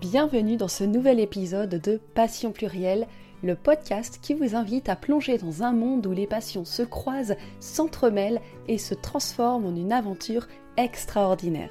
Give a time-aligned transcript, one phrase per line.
[0.00, 3.08] Bienvenue dans ce nouvel épisode de Passion plurielle,
[3.42, 7.34] le podcast qui vous invite à plonger dans un monde où les passions se croisent,
[7.58, 11.70] s'entremêlent et se transforment en une aventure extraordinaire.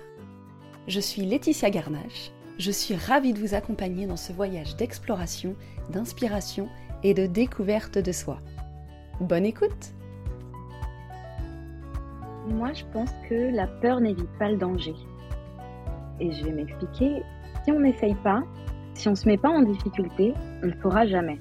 [0.89, 5.55] Je suis Laetitia Garnache, je suis ravie de vous accompagner dans ce voyage d'exploration,
[5.89, 6.67] d'inspiration
[7.03, 8.41] et de découverte de soi.
[9.21, 9.93] Bonne écoute
[12.45, 14.95] Moi je pense que la peur n'évite pas le danger.
[16.19, 17.21] Et je vais m'expliquer,
[17.67, 18.43] si on n'essaye pas,
[18.93, 21.37] si on ne se met pas en difficulté, on ne saura jamais.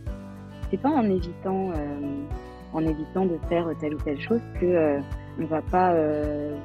[0.71, 2.25] C'est pas en évitant, euh,
[2.73, 5.01] en évitant de faire telle ou telle chose que euh,
[5.41, 6.57] on va pas euh,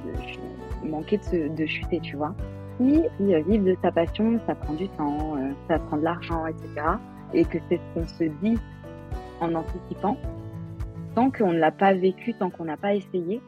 [0.83, 2.33] manquer de, chuter, tu vois.
[2.79, 6.87] Si, vivre de sa passion, ça prend du temps, ça prend de l'argent, etc.
[7.35, 8.57] Et que c'est ce qu'on se dit
[9.41, 10.17] en anticipant,
[11.13, 13.39] tant qu'on ne l'a pas vécu, tant qu'on n'a pas essayé,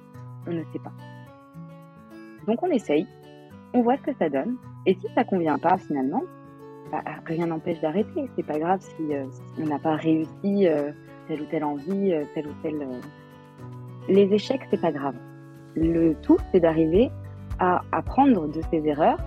[0.46, 0.92] on ne sait pas.
[2.46, 3.08] Donc on essaye,
[3.74, 6.24] on voit ce que ça donne, et si ça convient pas finalement,
[6.92, 8.30] bah, rien n'empêche d'arrêter.
[8.36, 9.26] C'est pas grave si, euh,
[9.60, 10.92] on n'a pas réussi euh,
[11.28, 12.88] telle ou telle envie, euh, telle ou telle.
[14.10, 15.16] Les échecs, c'est pas grave.
[15.76, 17.10] Le tout, c'est d'arriver
[17.60, 19.20] à apprendre de ses erreurs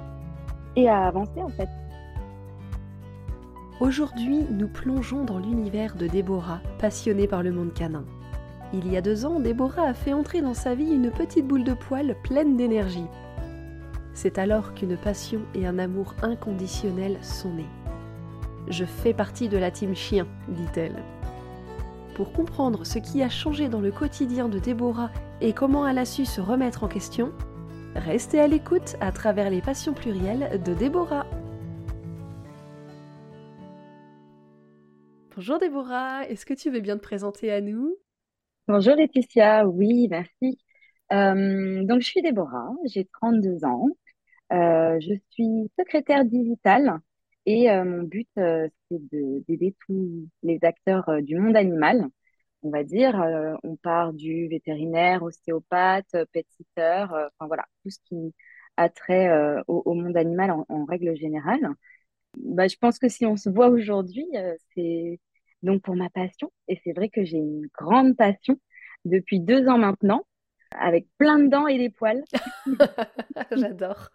[0.77, 1.69] et à avancer en fait.
[3.81, 8.05] Aujourd'hui, nous plongeons dans l'univers de Déborah, passionnée par le monde canin.
[8.73, 11.65] Il y a deux ans, Déborah a fait entrer dans sa vie une petite boule
[11.65, 13.07] de poils pleine d'énergie.
[14.17, 17.69] C'est alors qu'une passion et un amour inconditionnel sont nés.
[18.67, 21.05] Je fais partie de la team chien, dit-elle.
[22.15, 25.11] Pour comprendre ce qui a changé dans le quotidien de Déborah
[25.43, 27.31] et comment elle a su se remettre en question,
[27.95, 31.27] restez à l'écoute à travers les passions plurielles de Déborah.
[35.35, 37.95] Bonjour Déborah, est-ce que tu veux bien te présenter à nous?
[38.67, 40.59] Bonjour Laetitia, oui, merci.
[41.13, 43.89] Euh, donc je suis Déborah, j'ai 32 ans,
[44.53, 47.01] euh, je suis secrétaire digitale
[47.47, 48.99] et euh, mon but, euh, c'est
[49.49, 52.07] d'aider tous les acteurs du monde animal.
[52.63, 53.15] On va dire,
[53.63, 58.35] on part du vétérinaire, ostéopathe, pet sitter, enfin voilà, tout ce qui
[58.77, 59.31] a trait
[59.69, 61.75] au, monde animal en, règle générale.
[62.39, 64.27] Bah, je pense que si on se voit aujourd'hui,
[64.75, 65.21] c'est
[65.63, 66.53] donc pour ma passion.
[66.69, 68.59] Et c'est vrai que j'ai une grande passion
[69.05, 70.27] depuis deux ans maintenant
[70.79, 72.23] avec plein de dents et des poils.
[73.53, 74.11] J'adore.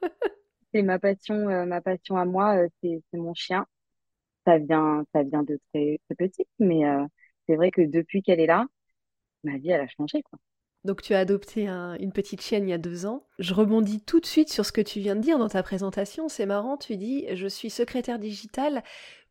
[0.73, 3.65] c'est ma passion, euh, ma passion à moi, euh, c'est mon chien.
[4.45, 7.05] Ça vient, ça vient de très, très petite, mais euh,
[7.47, 8.65] c'est vrai que depuis qu'elle est là,
[9.43, 10.39] ma vie, elle a changé, quoi.
[10.83, 13.27] Donc tu as adopté une petite chienne il y a deux ans.
[13.37, 16.27] Je rebondis tout de suite sur ce que tu viens de dire dans ta présentation.
[16.27, 18.81] C'est marrant, tu dis je suis secrétaire digitale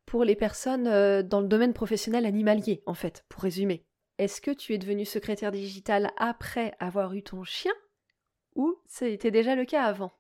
[0.06, 0.84] pour les personnes
[1.22, 3.84] dans le domaine professionnel animalier, en fait, pour résumer.
[4.20, 7.72] Est-ce que tu es devenue secrétaire digitale après avoir eu ton chien
[8.54, 10.12] ou c'était déjà le cas avant?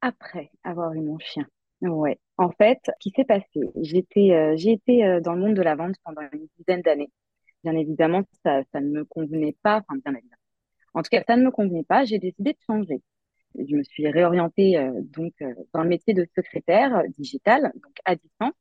[0.00, 1.46] Après avoir eu mon chien.
[1.82, 2.18] Ouais.
[2.38, 5.60] En fait, ce qui s'est passé, j'étais, euh, j'ai été euh, dans le monde de
[5.60, 7.10] la vente pendant une dizaine d'années.
[7.62, 9.84] Bien évidemment, ça, ça ne me convenait pas.
[9.86, 10.40] Enfin, bien évidemment.
[10.94, 12.06] En tout cas, ça ne me convenait pas.
[12.06, 13.02] J'ai décidé de changer.
[13.54, 15.34] Je me suis réorientée euh, donc
[15.74, 18.54] dans le métier de secrétaire digital, donc à distance,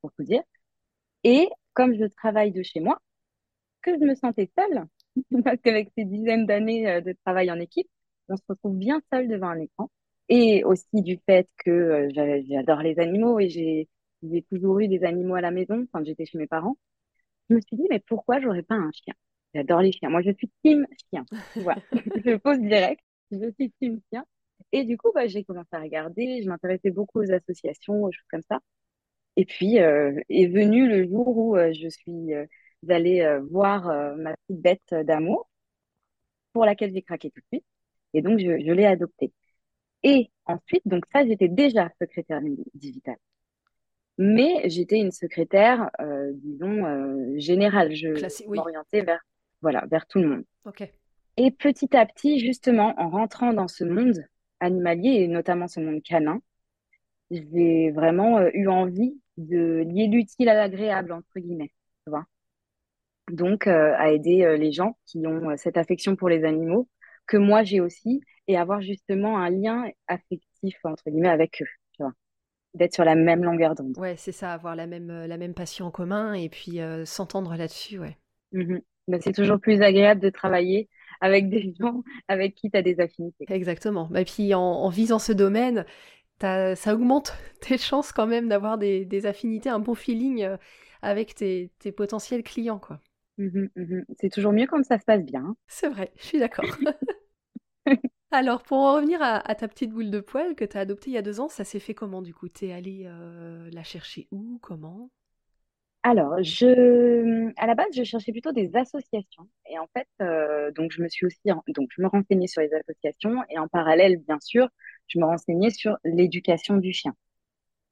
[0.00, 0.42] pour tout dire.
[1.22, 2.98] Et comme je travaille de chez moi,
[3.82, 4.86] que je me sentais seule,
[5.44, 7.88] parce qu'avec ces dizaines d'années euh, de travail en équipe,
[8.28, 9.90] on se retrouve bien seul devant un écran.
[10.28, 13.88] Et aussi du fait que euh, j'adore les animaux et j'ai
[14.50, 16.76] toujours eu des animaux à la maison quand j'étais chez mes parents.
[17.50, 19.14] Je me suis dit, mais pourquoi j'aurais pas un chien?
[19.54, 20.10] J'adore les chiens.
[20.10, 21.24] Moi, je suis team chien.
[21.56, 21.82] Voilà.
[22.24, 23.02] je pose direct.
[23.30, 24.24] Je suis team chien.
[24.72, 26.42] Et du coup, bah, j'ai commencé à regarder.
[26.42, 28.60] Je m'intéressais beaucoup aux associations, aux choses comme ça.
[29.36, 32.34] Et puis euh, est venu le jour où je suis
[32.82, 35.48] d'aller euh, voir euh, ma petite bête d'amour
[36.52, 37.64] pour laquelle j'ai craqué tout de suite.
[38.14, 39.32] Et donc, je, l'ai adoptée.
[40.02, 42.40] Et ensuite, donc ça, j'étais déjà secrétaire
[42.74, 43.16] digitale.
[44.18, 47.94] Mais j'étais une secrétaire, euh, disons, générale.
[47.94, 48.08] Je
[48.46, 49.20] m'orientais vers,
[49.62, 50.44] voilà, vers tout le monde.
[51.38, 54.22] Et petit à petit, justement, en rentrant dans ce monde
[54.60, 56.42] animalier, et notamment ce monde canin,
[57.30, 61.72] j'ai vraiment eu envie de lier l'utile à l'agréable, entre guillemets.
[62.04, 62.26] Tu vois
[63.30, 66.88] donc euh, à aider euh, les gens qui ont euh, cette affection pour les animaux
[67.26, 72.02] que moi j'ai aussi et avoir justement un lien affectif entre guillemets avec eux, tu
[72.02, 72.12] vois,
[72.74, 73.96] d'être sur la même longueur d'onde.
[73.98, 77.98] Ouais, c'est ça, avoir la même la même passion en commun et puis s'entendre là-dessus,
[77.98, 78.16] ouais.
[78.52, 78.78] Mmh
[79.08, 80.88] bah, c'est toujours plus agréable de travailler
[81.20, 83.44] avec des gens avec qui tu as des affinités.
[83.48, 84.08] Exactement.
[84.10, 85.84] Et bah, puis en, visant ce domaine,
[86.40, 90.48] ça augmente tes chances quand même d'avoir des, des, affinités, un bon feeling
[91.02, 93.00] avec tes, tes potentiels clients, quoi.
[93.38, 95.56] Mmh mmh c'est toujours mieux quand ça se passe bien.
[95.66, 96.64] C'est vrai, je suis d'accord.
[98.30, 101.14] Alors, pour en revenir à, ta petite boule de poil que tu as adoptée il
[101.14, 102.48] y a deux ans, ça s'est fait comment du coup?
[102.48, 103.10] T'es allée
[103.72, 104.58] la chercher où?
[104.62, 105.10] Comment?
[106.04, 109.48] Alors, je, à la base, je cherchais plutôt des associations.
[109.70, 112.74] Et en fait, euh, donc je me suis aussi, donc je me renseignais sur les
[112.74, 114.68] associations et en parallèle, bien sûr,
[115.06, 117.14] je me renseignais sur l'éducation du chien.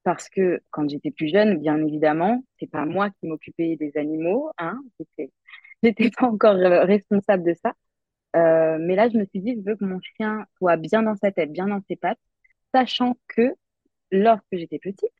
[0.02, 4.50] Parce que quand j'étais plus jeune, bien évidemment, c'est pas moi qui m'occupais des animaux,
[4.58, 4.81] hein,
[5.82, 7.75] j'étais pas encore responsable de ça.
[8.37, 11.17] Euh, mais là, je me suis dit, je veux que mon chien soit bien dans
[11.17, 12.20] sa tête, bien dans ses pattes,
[12.75, 13.55] sachant que
[14.12, 15.12] lorsque j'étais petite,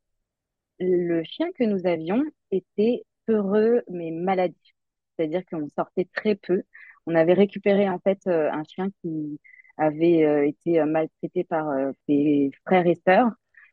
[0.79, 4.75] le chien que nous avions était heureux mais maladif.
[5.17, 6.63] C'est-à-dire qu'on sortait très peu.
[7.07, 9.41] On avait récupéré en fait euh, un chien qui
[9.77, 11.67] avait euh, été euh, maltraité par
[12.07, 13.31] ses frères et sœurs,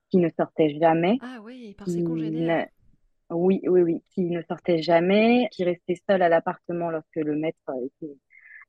[0.09, 1.17] qui ne sortait jamais.
[1.21, 2.67] Ah oui, par ses congénères.
[3.29, 7.59] Oui, oui, oui, qui ne sortait jamais, qui restait seul à l'appartement lorsque le maître
[7.83, 8.15] était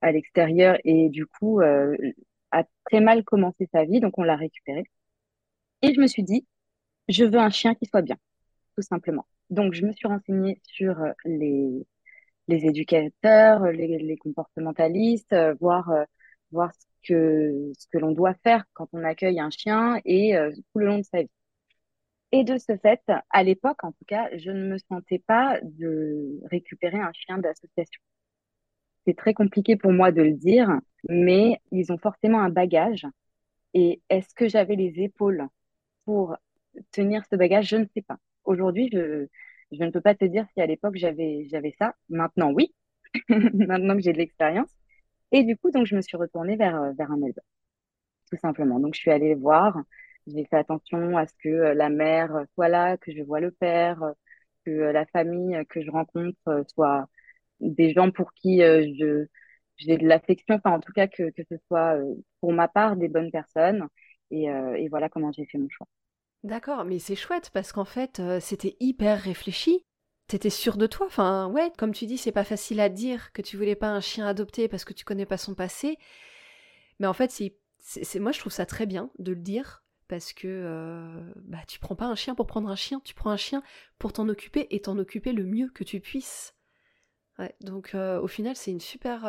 [0.00, 4.85] à l'extérieur et du coup a très mal commencé sa vie, donc on l'a récupéré.
[5.82, 6.44] Et je me suis dit,
[7.08, 8.17] je veux un chien qui soit bien
[8.79, 9.26] tout simplement.
[9.50, 11.87] Donc, je me suis renseignée sur euh, les,
[12.49, 16.05] les éducateurs, les, les comportementalistes, euh, voir, euh,
[16.52, 20.78] voir ce que, ce que l'on doit faire quand on accueille un chien et tout
[20.78, 21.30] le long de sa vie.
[22.32, 23.00] Et de ce fait,
[23.30, 28.00] à l'époque, en tout cas, je ne me sentais pas de récupérer un chien d'association.
[29.06, 33.06] C'est très compliqué pour moi de le dire, mais ils ont forcément un bagage.
[33.74, 35.46] Et est-ce que j'avais les épaules
[36.04, 36.36] pour
[36.92, 37.68] tenir ce bagage?
[37.68, 38.18] Je ne sais pas.
[38.44, 39.26] Aujourd'hui, je,
[39.72, 41.94] je ne peux pas te dire si à l'époque j'avais, j'avais ça.
[42.10, 42.74] Maintenant, oui.
[43.28, 44.70] Maintenant que j'ai de l'expérience.
[45.32, 47.44] Et du coup, donc, je me suis retournée vers, euh, vers un éleveur.
[48.30, 48.80] Tout simplement.
[48.80, 49.76] Donc, je suis allée voir.
[50.26, 53.50] J'ai fait attention à ce que euh, la mère soit là, que je vois le
[53.50, 54.00] père,
[54.64, 57.08] que euh, la famille que je rencontre soit
[57.60, 59.26] des gens pour qui je,
[59.76, 60.56] j'ai de l'affection.
[60.56, 61.96] Enfin, en tout cas, que, que ce soit
[62.40, 63.88] pour ma part des bonnes personnes.
[64.31, 65.86] Et, et voilà comment j'ai fait mon choix.
[66.44, 69.84] D'accord, mais c'est chouette parce qu'en fait, c'était hyper réfléchi.
[70.28, 71.06] T'étais sûr de toi.
[71.06, 74.00] Enfin, ouais, comme tu dis, c'est pas facile à dire que tu voulais pas un
[74.00, 75.98] chien adopté parce que tu connais pas son passé.
[77.00, 80.46] Mais en fait, c'est, moi, je trouve ça très bien de le dire parce que
[80.46, 83.62] euh, bah, tu prends pas un chien pour prendre un chien, tu prends un chien
[83.98, 86.54] pour t'en occuper et t'en occuper le mieux que tu puisses.
[87.60, 89.22] Donc euh, au final, c'est une super.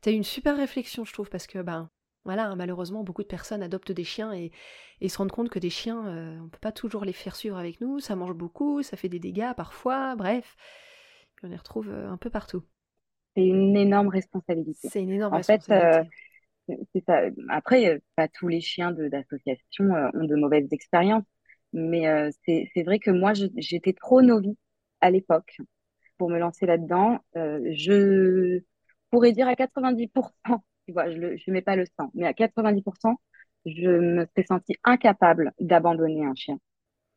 [0.00, 1.90] T'as eu une super réflexion, je trouve, parce que ben
[2.24, 4.50] voilà, hein, malheureusement, beaucoup de personnes adoptent des chiens et,
[5.08, 7.56] se rendent compte que des chiens, euh, on ne peut pas toujours les faire suivre
[7.56, 10.56] avec nous, ça mange beaucoup, ça fait des dégâts parfois, bref,
[11.42, 12.62] on les retrouve euh, un peu partout.
[13.34, 14.88] C'est une énorme responsabilité.
[14.88, 16.10] C'est une énorme en responsabilité.
[16.92, 17.22] Fait, ça.
[17.48, 21.24] Après, pas tous les chiens d'association euh, ont de mauvaises expériences,
[21.72, 24.56] mais c'est vrai que moi, j'étais trop novice
[25.00, 25.56] à l'époque
[26.18, 27.20] pour me lancer là-dedans.
[27.34, 28.60] je
[29.10, 30.60] pourrais dire à 90%,
[30.94, 33.16] je ne mets pas le sang, mais à 90%,
[33.66, 36.58] je me suis sentie incapable d'abandonner un chien.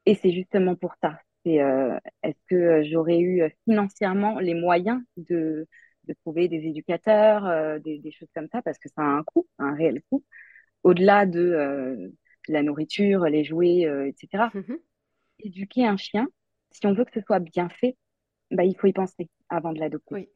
[0.06, 1.20] Et c'est justement pour ça.
[1.46, 5.68] C'est euh, est-ce que j'aurais eu euh, financièrement les moyens de,
[6.06, 9.24] de trouver des éducateurs, euh, des, des, choses comme ça, parce que ça a un
[9.24, 10.24] coût, un réel coût,
[10.84, 12.12] au-delà de
[12.50, 14.50] la nourriture, les jouets, etc.
[14.54, 14.78] Mm-hmm.
[15.40, 16.28] Éduquer un chien,
[16.72, 17.98] si on veut que ce soit bien fait,
[18.52, 20.14] bah, il faut y penser avant de l'adopter.
[20.14, 20.30] Oui.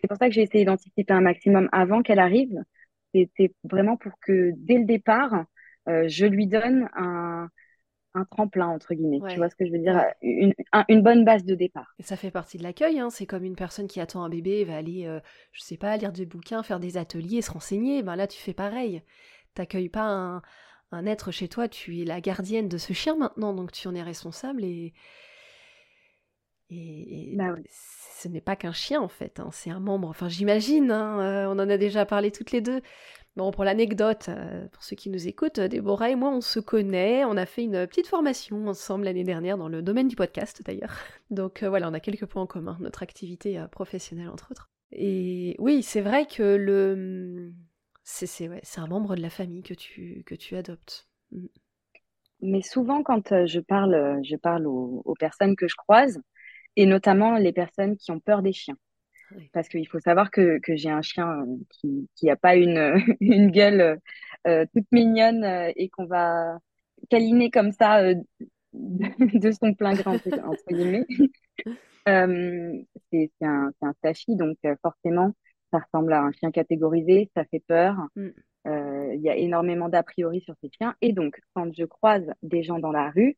[0.00, 2.62] C'est pour ça que j'ai essayé d'anticiper un maximum avant qu'elle arrive.
[3.14, 5.44] C'était vraiment pour que dès le départ,
[5.88, 7.48] euh, je lui donne un,
[8.14, 9.20] un tremplin, entre guillemets.
[9.28, 10.04] Tu vois ce que je veux dire?
[10.22, 10.52] Une,
[10.88, 11.94] une, bonne base de départ.
[11.98, 12.98] Et ça fait partie de l'accueil.
[12.98, 13.10] Hein.
[13.10, 15.20] C'est comme une personne qui attend un bébé va aller, je euh,
[15.52, 18.02] je sais pas, lire des bouquins, faire des ateliers, se renseigner.
[18.02, 19.02] Ben là, tu fais pareil.
[19.54, 20.42] T'accueilles pas un,
[20.92, 23.94] un être chez toi, tu es la gardienne de ce chien maintenant, donc tu en
[23.94, 24.92] es responsable et.
[26.70, 30.08] Et, bah ce n'est pas qu'un chien en fait, hein, c'est un membre.
[30.08, 32.82] Enfin, j'imagine, hein, euh, on en a déjà parlé toutes les deux.
[33.36, 37.24] Bon, pour l'anecdote, euh, pour ceux qui nous écoutent, Déborah et moi, on se connaît.
[37.24, 40.92] On a fait une petite formation ensemble l'année dernière dans le domaine du podcast d'ailleurs.
[41.30, 44.68] Donc euh, voilà, on a quelques points en commun, notre activité professionnelle entre autres.
[44.90, 47.52] Et oui, c'est vrai que le
[48.02, 51.08] c'est ouais, un membre de la famille que tu, que tu adoptes.
[51.30, 51.46] Mm.
[52.40, 56.20] Mais souvent, quand je parle, je parle aux personnes que je croise,
[56.78, 58.76] et notamment les personnes qui ont peur des chiens.
[59.52, 61.56] Parce qu'il faut savoir que, que j'ai un chien euh,
[62.14, 63.98] qui n'a pas une, une gueule
[64.46, 66.56] euh, toute mignonne euh, et qu'on va
[67.10, 68.14] câliner comme ça
[68.72, 71.04] de, son plein gré, entre, guillemets.
[73.10, 75.32] c'est un, un stachi, donc forcément,
[75.72, 77.96] ça ressemble à un chien catégorisé, ça fait peur.
[78.14, 78.28] Mm.
[78.66, 80.94] Il y a énormément d'a priori sur ces chiens.
[81.00, 83.34] Et donc, quand je croise des gens dans la rue, euh,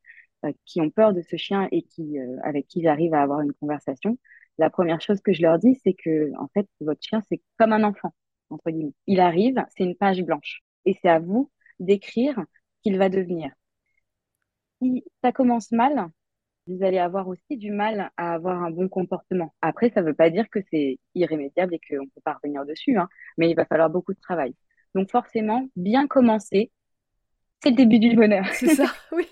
[0.65, 3.53] qui ont peur de ce chien et qui, euh, avec qui j'arrive à avoir une
[3.55, 4.19] conversation,
[4.59, 7.73] la première chose que je leur dis, c'est que, en fait, votre chien, c'est comme
[7.73, 8.13] un enfant,
[8.51, 8.95] entre guillemets.
[9.07, 10.63] Il arrive, c'est une page blanche.
[10.85, 12.45] Et c'est à vous d'écrire
[12.83, 13.53] qu'il va devenir.
[14.83, 16.09] Si ça commence mal,
[16.67, 19.55] vous allez avoir aussi du mal à avoir un bon comportement.
[19.63, 22.65] Après, ça ne veut pas dire que c'est irrémédiable et qu'on ne peut pas revenir
[22.67, 24.55] dessus, hein, mais il va falloir beaucoup de travail.
[24.95, 26.73] Donc forcément, bien commencer,
[27.63, 28.47] c'est le début du bonheur.
[28.55, 29.27] C'est ça, oui.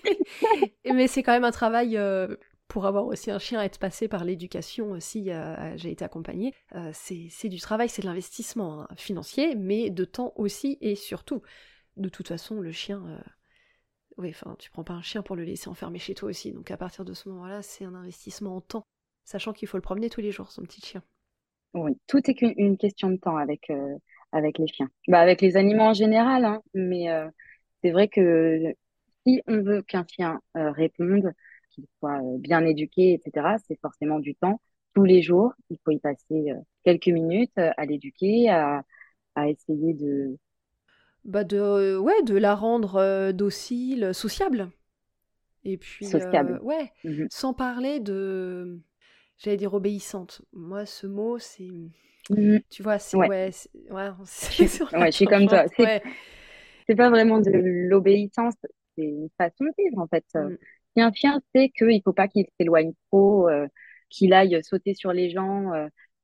[0.85, 2.35] Mais c'est quand même un travail euh,
[2.67, 6.53] pour avoir aussi un chien, être passé par l'éducation aussi, euh, j'ai été accompagnée.
[6.75, 11.41] Euh, c'est du travail, c'est de l'investissement hein, financier, mais de temps aussi et surtout.
[11.97, 13.03] De toute façon, le chien,
[14.17, 16.51] oui, enfin, tu prends pas un chien pour le laisser enfermer chez toi aussi.
[16.51, 18.85] Donc à partir de ce moment-là, c'est un investissement en temps,
[19.23, 21.01] sachant qu'il faut le promener tous les jours, son petit chien.
[21.73, 23.95] Oui, tout est qu'une question de temps avec, euh,
[24.31, 24.89] avec les chiens.
[25.07, 27.29] Bah, avec les animaux en général, hein, mais euh,
[27.83, 28.73] c'est vrai que
[29.25, 31.31] si on veut qu'un chien euh, réponde,
[31.71, 34.61] qu'il soit bien éduqué, etc., c'est forcément du temps.
[34.95, 38.83] Tous les jours, il faut y passer quelques minutes à l'éduquer, à,
[39.35, 40.37] à essayer de,
[41.25, 44.69] bah de, ouais, de la rendre euh, docile, sociable.
[45.65, 46.59] Et puis, sociable.
[46.61, 48.79] Euh, ouais, mmh sans parler de,
[49.37, 50.41] j'allais dire obéissante.
[50.53, 51.69] Moi, ce mot, c'est,
[52.29, 53.49] mmh tu vois, c'est, ouais, ouais,
[53.91, 55.65] ouais, je suis comme toi.
[55.75, 56.01] C'est
[56.95, 58.55] pas vraiment de l'obéissance,
[58.97, 60.25] c'est une façon de vivre, en fait.
[60.95, 63.67] Si un chien sait qu'il ne faut pas qu'il s'éloigne trop, euh,
[64.09, 65.71] qu'il aille sauter sur les gens,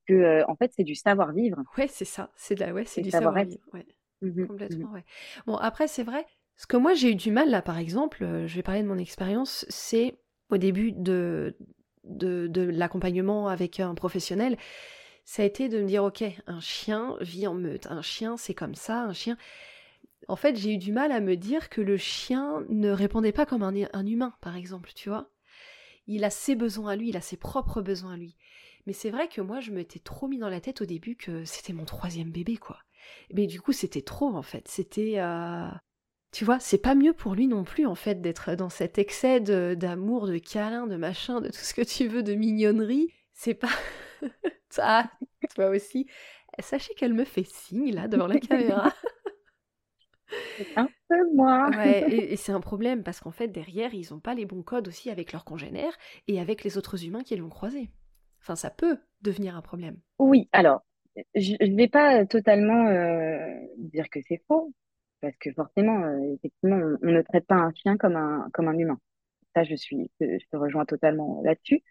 [0.06, 1.58] que, en fait, c'est du savoir-vivre.
[1.78, 2.30] Ouais, c'est ça.
[2.36, 2.72] C'est de la...
[2.72, 3.58] ouais, c'est du savoir-vivre.
[3.72, 3.86] ouais.
[4.22, 5.04] Mmh mmh Complètement, ouais.
[5.46, 6.24] Bon, après, c'est vrai,
[6.56, 8.88] ce que moi j'ai eu du mal là, par exemple, euh, je vais parler de
[8.88, 10.16] mon expérience, c'est
[10.48, 11.54] au début de,
[12.04, 14.56] de, de l'accompagnement avec un professionnel,
[15.24, 18.54] ça a été de me dire, ok, un chien vit en meute, un chien c'est
[18.54, 19.36] comme ça, un chien...
[20.28, 23.46] En fait, j'ai eu du mal à me dire que le chien ne répondait pas
[23.46, 25.30] comme un, humain, par exemple, tu vois.
[26.06, 28.36] Il a ses besoins à lui, il a ses propres besoins à lui.
[28.86, 31.44] Mais c'est vrai que moi, je m'étais trop mis dans la tête au début que
[31.44, 32.78] c'était mon troisième bébé, quoi.
[33.32, 34.68] Mais du coup, c'était trop en fait.
[34.68, 35.14] C'était.
[35.18, 35.68] Euh,
[36.32, 39.40] tu vois, c'est pas mieux pour lui non plus en fait d'être dans cet excès
[39.40, 43.12] d'amour, de, câlin, de machin, de tout ce que tu veux, de mignonnerie.
[43.32, 43.70] C'est pas.
[44.70, 45.10] ça,
[45.54, 46.06] toi aussi.
[46.60, 48.92] Sachez qu'elle me fait signe là devant la caméra.
[50.76, 51.70] un peu moi.
[51.76, 54.62] ouais, et, et c'est un problème parce qu'en fait, derrière, ils ont pas les bons
[54.62, 55.96] codes aussi avec leurs congénères
[56.28, 57.90] et avec les autres humains qu'ils vont croiser.
[58.40, 59.98] Enfin, ça peut devenir un problème.
[60.18, 60.82] Oui, alors,
[61.34, 64.72] je ne vais pas totalement euh, dire que c'est faux,
[65.20, 68.78] parce que forcément, euh, effectivement, on, ne traite pas un chien comme un, comme un
[68.78, 69.00] humain.
[69.54, 71.82] Ça, je suis, je te rejoins totalement là-dessus.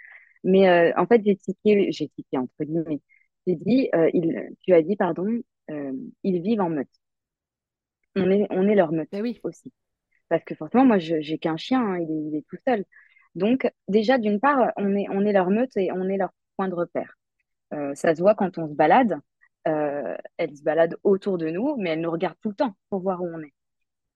[0.43, 3.01] Mais euh, en fait, j'ai tiqué, j'ai tiqué entre guillemets.
[3.47, 5.41] J'ai dit, il, tu as dit, pardon,
[6.23, 6.87] ils vivent en meute.
[8.15, 9.39] On est, on est leur meute ben oui.
[9.43, 9.71] aussi.
[10.29, 12.85] Parce que forcément, moi, j'ai qu'un chien, hein, il, est, il, est, tout seul.
[13.35, 16.67] Donc, déjà, d'une part, on est, on est leur meute et on est leur point
[16.69, 17.15] de repère.
[17.73, 19.19] Euh, ça se voit quand on se balade.
[19.67, 23.01] Euh, elle se balade autour de nous, mais elle nous regarde tout le temps pour
[23.01, 23.53] voir où on est.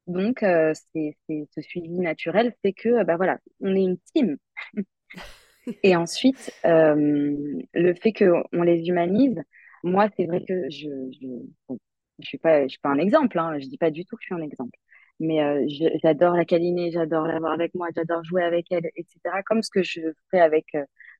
[0.07, 4.37] Donc, euh, c'est, ce suivi naturel fait que, bah voilà, on est une team.
[5.83, 9.39] Et ensuite, le fait qu'on les humanise,
[9.83, 11.75] moi, c'est vrai que je je,
[12.19, 14.21] je suis pas je suis pas un exemple, hein, je dis pas du tout que
[14.21, 14.77] je suis un exemple,
[15.19, 15.67] mais
[16.03, 19.19] j'adore la câliner, j'adore l'avoir avec moi, j'adore jouer avec elle, etc.
[19.45, 20.75] Comme ce que je ferais avec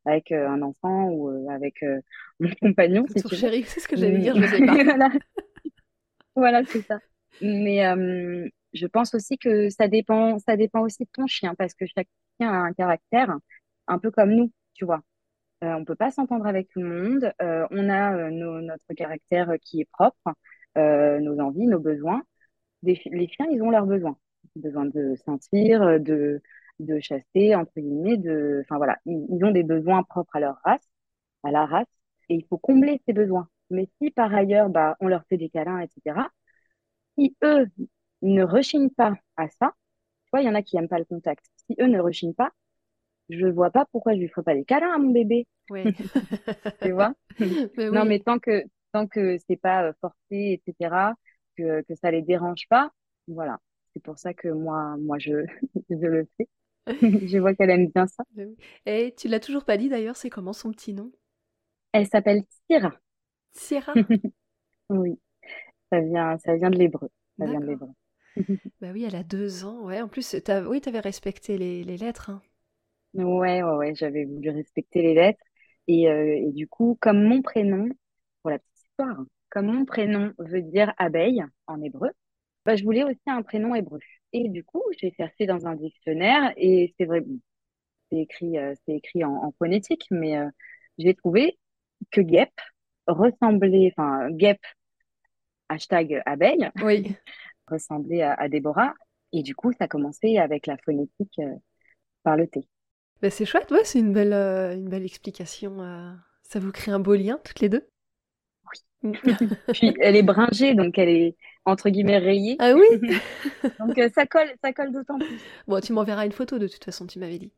[0.06, 2.02] avec euh, un enfant ou euh, avec euh,
[2.40, 3.06] mon compagnon.
[3.10, 3.36] C'est ce que
[3.96, 4.84] j'allais dire, je sais pas.
[4.84, 5.10] voilà,
[6.36, 7.00] voilà c'est ça.
[7.42, 7.84] Mais
[8.74, 12.08] je pense aussi que ça dépend, ça dépend aussi de ton chien, parce que chaque
[12.40, 13.36] chien a un caractère
[13.88, 15.02] un peu comme nous, tu vois.
[15.64, 17.34] Euh, on peut pas s'entendre avec tout le monde.
[17.40, 20.34] on a notre caractère qui est propre,
[20.76, 22.24] nos envies, nos besoins.
[22.84, 24.18] les chiens, ils ont leurs besoins.
[24.56, 26.42] Besoin de sentir, de,
[26.80, 30.88] de chasser, entre guillemets, de, enfin voilà, ils, ont des besoins propres à leur race,
[31.44, 31.88] à la race,
[32.30, 33.48] et il faut combler ces besoins.
[33.70, 36.28] Mais si par ailleurs, bah, on leur fait des câlins, etc.,
[37.18, 37.68] si eux
[38.22, 39.74] ne rechignent pas à ça,
[40.24, 41.46] tu vois, il y en a qui n'aiment pas le contact.
[41.68, 42.52] Si eux ne rechignent pas,
[43.30, 45.48] je ne vois pas pourquoi je lui ferais pas des câlins à mon bébé.
[46.82, 47.14] Tu vois?
[47.78, 51.16] Non, mais tant que tant que c'est pas forcé, etc.,
[51.58, 52.92] que, que ça les dérange pas,
[53.28, 53.60] voilà.
[53.94, 55.46] C'est pour ça que moi, moi je,
[55.90, 56.48] je le fais.
[57.28, 58.24] je vois qu'elle aime bien ça.
[58.86, 61.12] Et tu l'as toujours pas dit d'ailleurs, c'est comment son petit nom?
[61.92, 62.94] Elle s'appelle Sierra.
[63.52, 63.94] Sierra?
[64.90, 65.20] Oui,
[65.92, 67.10] ça vient, ça vient de l'hébreu.
[67.40, 67.90] Ça vient de l'hébreu.
[68.82, 69.86] bah oui, elle a deux ans.
[69.86, 72.30] Ouais, en plus, as, oui, tu avais respecté les, les lettres.
[72.30, 72.42] Hein.
[73.14, 75.44] Ouais, ouais, ouais, j'avais voulu respecter les lettres.
[75.88, 77.90] Et, euh, et, du coup, comme mon prénom,
[78.42, 78.60] pour la
[79.00, 82.10] histoire, comme mon prénom veut dire abeille en hébreu,
[82.66, 84.00] bah, je voulais aussi un prénom hébreu.
[84.34, 87.24] Et du coup, j'ai cherché dans un dictionnaire et c'est vrai,
[88.12, 90.50] c'est écrit, euh, c'est écrit en, phonétique, mais euh,
[90.98, 91.58] j'ai trouvé
[92.12, 92.60] que guêpe
[93.08, 94.66] ressemblait, enfin guêpe,
[95.70, 97.16] hashtag abeille, oui.
[97.68, 98.94] ressembler à, à Déborah.
[99.32, 101.56] Et du coup, ça a commencé avec la phonétique euh,
[102.24, 102.68] par le T.
[103.22, 105.82] Bah, c'est chouette, ouais, c'est une belle, euh, une belle explication.
[105.82, 106.12] euh.
[106.44, 107.88] Ça vous crée un beau lien, toutes les deux?
[109.74, 112.58] Puis elle est bringée, donc elle est entre guillemets rayée.
[112.60, 113.10] Ah oui?
[113.80, 115.40] Donc euh, ça colle, ça colle d'autant plus.
[115.68, 117.52] Bon, tu m'enverras une photo de toute façon, tu m'avais dit.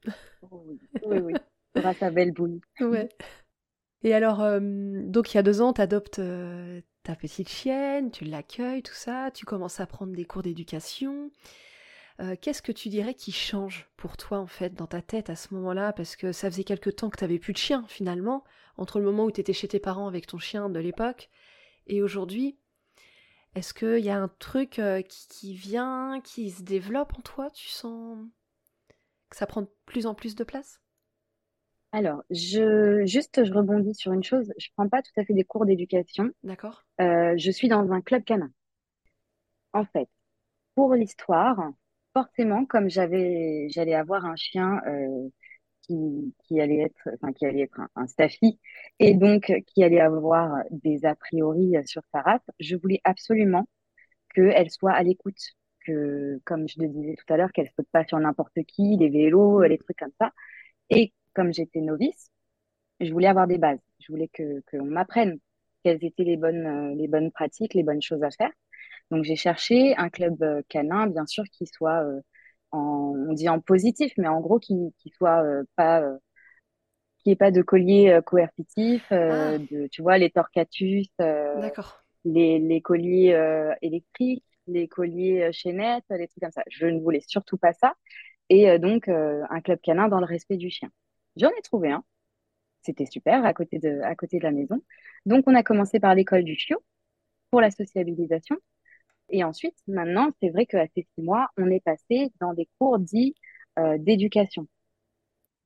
[0.44, 1.34] Oh oui, oui, oui.
[1.74, 2.60] Tu auras ta belle boule.
[2.80, 3.10] Ouais.
[4.04, 6.22] Et alors, euh, donc il y a deux ans, tu adoptes
[7.04, 11.32] ta petite chienne, tu l'accueilles, tout ça, tu commences à prendre des cours d'éducation.
[12.20, 15.36] Euh, Qu'est-ce que tu dirais qui change pour toi, en fait, dans ta tête à
[15.36, 15.94] ce moment-là?
[15.94, 18.44] Parce que ça faisait quelque temps que tu n'avais plus de chien, finalement,
[18.78, 21.30] entre le moment où tu étais chez tes parents avec ton chien de l'époque
[21.88, 22.58] et aujourd'hui.
[23.56, 27.50] Est-ce qu'il y a un truc euh, qui, qui vient, qui se développe en toi?
[27.52, 28.18] Tu sens
[29.30, 30.82] que ça prend de plus en plus de place?
[31.92, 34.54] Alors, je juste je rebondis sur une chose.
[34.58, 36.32] Je prends pas tout à fait des cours d'éducation.
[36.44, 36.86] D'accord?
[37.02, 38.52] Euh, je suis dans un club canin.
[39.74, 40.08] En fait,
[40.76, 41.58] pour l'histoire,
[42.14, 45.30] forcément, comme j'avais, j'allais avoir un chien euh,
[46.46, 48.60] qui, allait être, enfin, qui allait être un, un staffy,
[49.00, 53.02] et donc euh, qui allait avoir des a priori euh, sur sa race, je voulais
[53.04, 53.68] absolument
[54.34, 55.40] qu'elle soit à l'écoute,
[55.86, 59.10] que, comme je le disais tout à l'heure, qu'elle saute pas sur n'importe qui, les
[59.10, 60.32] vélos, les trucs comme ça.
[60.90, 62.32] Et comme j'étais novice,
[63.00, 63.80] je voulais avoir des bases.
[64.00, 64.30] Je voulais
[64.72, 65.40] qu'on m'apprenne
[65.84, 68.52] quelles étaient les bonnes, euh, les bonnes pratiques, les bonnes choses à faire.
[69.12, 72.22] Donc, j'ai cherché un club euh, canin, bien sûr, qui soit, euh,
[72.72, 76.18] en, on dit en positif, mais en gros, qui, qui soit euh, pas, euh,
[77.20, 81.08] qui ait pas de collier euh, coercitif, Ah, de, tu vois, les torcatus,
[82.26, 86.64] les, les colliers électriques, les colliers chaînettes, les trucs comme ça.
[86.70, 87.96] Je ne voulais surtout pas ça.
[88.50, 90.90] Et donc, un club canin dans le respect du chien.
[91.38, 92.04] J'en ai trouvé un.
[92.84, 94.82] C'était super, à côté de, à côté de la maison.
[95.26, 96.84] Donc, on a commencé par l'école du chiot
[97.52, 98.58] pour la sociabilisation.
[99.32, 103.00] Et ensuite, maintenant, c'est vrai qu'à ces six mois, on est passé dans des cours
[103.00, 103.36] dits
[103.80, 104.68] euh, d'éducation.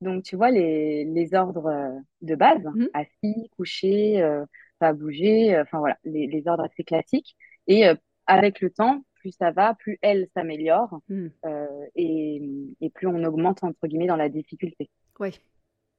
[0.00, 2.88] Donc, tu vois, les, les ordres euh, de base, Mhm.
[2.92, 4.44] assis, couché, euh,
[4.78, 7.36] pas bouger, enfin voilà, les, les ordres assez classiques.
[7.66, 7.84] Et
[8.26, 11.00] avec le temps, plus ça va, plus elle s'améliore
[11.46, 12.42] euh, et,
[12.80, 14.90] et plus on augmente, entre guillemets, dans la difficulté.
[15.18, 15.32] Ouais.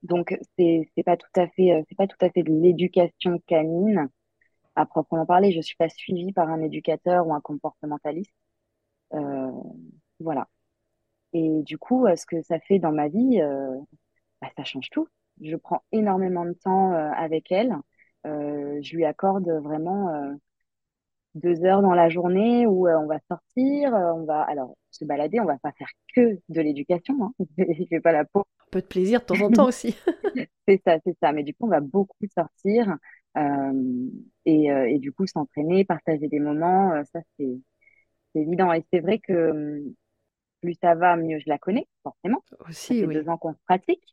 [0.03, 4.10] Donc, c'est, pas tout à fait, c'est pas tout à fait de l'éducation canine
[4.78, 5.52] à proprement parler.
[5.52, 8.34] Je suis pas suivie par un éducateur ou un comportementaliste.
[9.13, 9.52] Euh,
[10.20, 10.48] voilà.
[11.34, 13.76] Et du coup, euh, ce que ça fait dans ma vie, euh,
[14.42, 15.08] bah, ça change tout.
[15.42, 17.76] Je prends énormément de temps euh, avec elle.
[18.26, 20.38] Je lui accorde vraiment
[21.36, 25.40] deux heures dans la journée où on va sortir, on va alors se balader.
[25.40, 27.16] On va pas faire que de l'éducation.
[27.24, 27.34] Hein.
[27.58, 28.42] Je fais pas la peau.
[28.42, 29.96] Un peu de plaisir de temps en temps aussi.
[30.68, 31.32] C'est ça, c'est ça.
[31.32, 32.98] Mais du coup, on va beaucoup sortir
[34.45, 36.93] et, euh, et du coup s'entraîner, partager des moments.
[36.93, 37.60] euh, ça, c'est
[38.34, 38.73] c'est évident.
[38.73, 39.82] Et c'est vrai que euh,
[40.62, 42.43] plus ça va, mieux je la connais, forcément.
[42.52, 43.21] Ça Aussi, fait oui.
[43.21, 44.04] deux ans qu'on se pratique.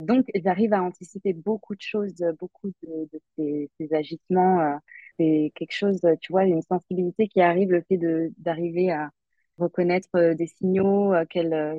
[0.00, 4.60] Donc, j'arrive à anticiper beaucoup de choses, euh, beaucoup de, de ces, ces agissements.
[4.60, 4.76] euh,
[5.18, 9.10] c'est quelque chose, euh, tu vois, une sensibilité qui arrive, le fait de d'arriver à
[9.58, 11.78] reconnaître euh, des signaux euh, qu'elle, euh,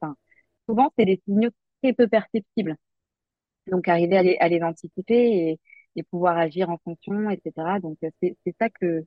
[0.00, 0.16] enfin,
[0.68, 1.50] souvent, c'est des signaux
[1.82, 2.76] très peu perceptibles.
[3.66, 5.14] Donc, arriver à les, à les anticiper
[5.50, 5.60] et,
[5.96, 7.80] et pouvoir agir en fonction, etc.
[7.80, 9.04] Donc, euh, c'est c'est ça que,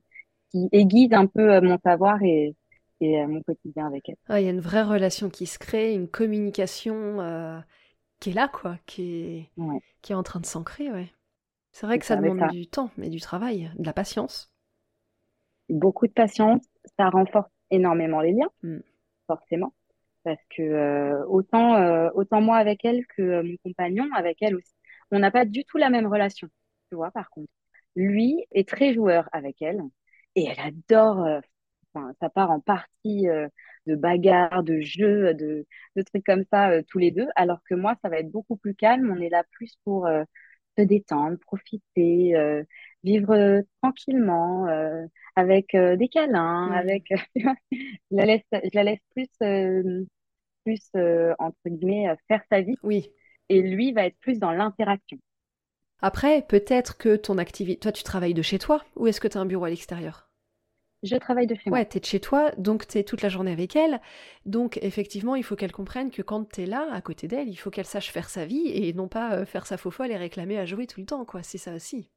[0.52, 2.56] qui aiguise un peu euh, mon savoir et,
[3.00, 4.16] et euh, mon quotidien avec elle.
[4.28, 7.60] Ah, il y a une vraie relation qui se crée, une communication euh,
[8.20, 11.12] qui est là, quoi, qui est, Ouais, qui est en train de s'ancrer, ouais.
[11.72, 14.52] C'est vrai que ça demande ça, du temps, mais du travail, de la patience.
[15.68, 16.62] beaucoup de patience,
[16.98, 18.80] ça renforce énormément les liens, Hmm.
[19.28, 19.74] forcément.
[20.24, 24.72] Parce que euh, autant, euh, autant moi avec elle que mon compagnon avec elle aussi.
[25.12, 26.48] On n'a pas du tout la même relation,
[26.90, 27.50] tu vois, par contre.
[27.96, 29.80] Lui est très joueur avec elle
[30.36, 31.40] et elle adore, euh,
[31.94, 33.48] enfin, ça part en partie euh,
[33.86, 37.74] de bagarre, de jeux, de, de trucs comme ça, euh, tous les deux, alors que
[37.74, 39.10] moi, ça va être beaucoup plus calme.
[39.16, 40.08] On est là plus pour
[40.78, 42.34] se détendre, profiter,
[43.04, 44.66] vivre tranquillement,
[45.36, 47.46] avec des câlins, avec, je
[48.12, 49.28] la laisse, je la laisse plus,
[50.64, 50.80] plus
[51.38, 53.10] entre guillemets, faire sa vie, Oui.
[53.48, 55.18] et lui va être plus dans l'interaction.
[56.02, 57.78] Après, peut-être que ton activité...
[57.78, 60.28] Toi, tu travailles de chez toi, ou est-ce que tu as un bureau à l'extérieur?
[61.02, 61.86] Je travaille de chez Ouais, moi.
[61.86, 64.00] t'es de chez toi, donc t'es toute la journée avec elle.
[64.46, 67.70] Donc, effectivement, il faut qu'elle comprenne que quand t'es là, à côté d'elle, il faut
[67.70, 70.58] qu'elle sache faire sa vie et non pas euh, faire sa faux folle et réclamer
[70.58, 71.42] à jouer tout le temps, quoi.
[71.42, 72.10] C'est ça aussi.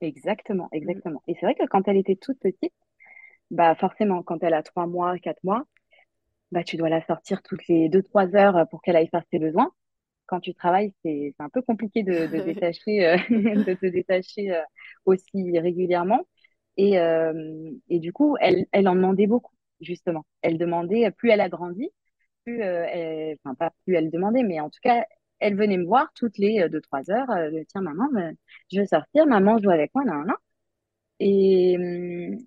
[0.00, 1.00] Exactement, Mm.
[1.00, 1.22] exactement.
[1.26, 2.72] Et c'est vrai que quand elle était toute petite,
[3.50, 5.64] bah forcément, quand elle a trois mois, quatre mois,
[6.52, 9.40] bah tu dois la sortir toutes les deux, trois heures pour qu'elle aille faire ses
[9.40, 9.72] besoins.
[10.26, 14.62] Quand tu travailles, c'est un peu compliqué de, de détacher, euh, de te détacher euh,
[15.06, 16.26] aussi régulièrement.
[16.76, 20.26] Et, euh, et du coup, elle, elle en demandait beaucoup, justement.
[20.42, 21.88] Elle demandait, plus elle a grandi,
[22.44, 25.04] plus, elle- enfin, pas plus elle demandait, mais en tout cas,
[25.40, 27.28] elle venait me voir toutes les deux, trois heures.
[27.68, 28.08] Tiens, maman,
[28.72, 30.24] je veux sortir, maman, joue avec moi, non.
[31.20, 32.38] Et, hum,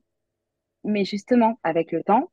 [0.84, 2.32] mais justement, avec le temps,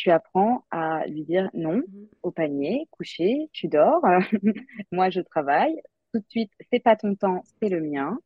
[0.00, 2.08] tu apprends à lui dire non Mhm.
[2.22, 4.02] au panier, coucher, tu dors,
[4.92, 5.80] moi je travaille,
[6.12, 8.18] tout de suite, c'est pas ton temps, c'est le mien,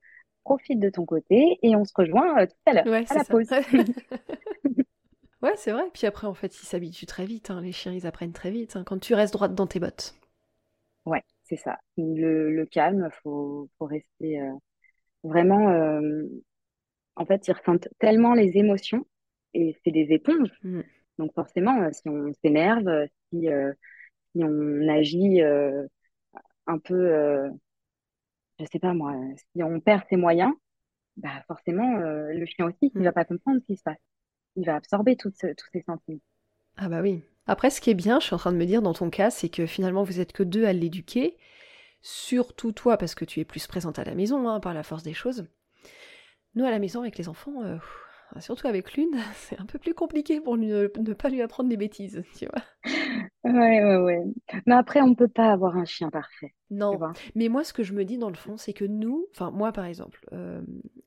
[0.44, 3.14] profite de ton côté et on se rejoint euh, tout à l'heure, Ouais, à c'est
[3.14, 3.34] la ça.
[3.36, 3.48] pause.
[5.42, 5.84] Ouais, c'est vrai.
[5.94, 7.50] Puis après, en fait, ils s'habituent très vite.
[7.50, 7.60] hein.
[7.60, 8.74] Les chiens, ils apprennent très vite.
[8.74, 8.82] hein.
[8.84, 10.16] Quand tu restes droite dans tes bottes.
[11.06, 11.78] Ouais, c'est ça.
[11.96, 14.52] Le, le calme, faut, faut rester euh,
[15.24, 15.70] vraiment.
[15.70, 16.24] euh,
[17.16, 19.06] en fait, ils ressentent tellement les émotions
[19.54, 20.50] et c'est des éponges.
[20.64, 20.84] Mm.
[21.18, 23.72] Donc forcément, euh, si on s'énerve, euh, si, euh,
[24.34, 25.86] si on agit euh,
[26.68, 27.50] un peu, euh,
[28.58, 29.14] je sais pas moi,
[29.54, 30.52] si on perd ses moyens,
[31.16, 33.04] bah forcément, le chien aussi, il Mm.
[33.04, 33.98] va pas comprendre ce qui se passe.
[34.56, 36.20] Il va absorber toutes ce- tous ces sentiments.
[36.76, 37.22] Ah bah oui.
[37.48, 39.30] Après, ce qui est bien, je suis en train de me dire dans ton cas,
[39.30, 41.36] c'est que finalement, vous êtes que deux à l'éduquer.
[42.02, 45.02] Surtout toi, parce que tu es plus présente à la maison, hein, par la force
[45.04, 45.46] des choses.
[46.54, 47.62] Nous, à la maison, avec les enfants,
[48.40, 51.76] surtout avec l'une, c'est un peu plus compliqué pour lui- ne pas lui apprendre des
[51.76, 52.62] bêtises, tu vois.
[53.44, 54.22] Ouais, ouais, ouais.
[54.66, 57.92] Mais après, on peut pas avoir un chien parfait, Non, mais moi, ce que je
[57.92, 60.62] me dis dans le fond, c'est que nous, enfin moi par exemple, euh,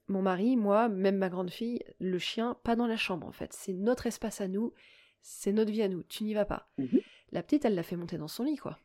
[0.08, 3.52] mon mari, moi, même ma grande fille, le chien, pas dans la chambre en fait.
[3.54, 4.74] C'est notre espace à nous,
[5.22, 6.04] c'est notre vie à nous.
[6.04, 6.70] Tu n'y vas pas.
[6.78, 7.00] Mhm.
[7.32, 8.80] La petite, elle l'a fait monter dans son lit, quoi.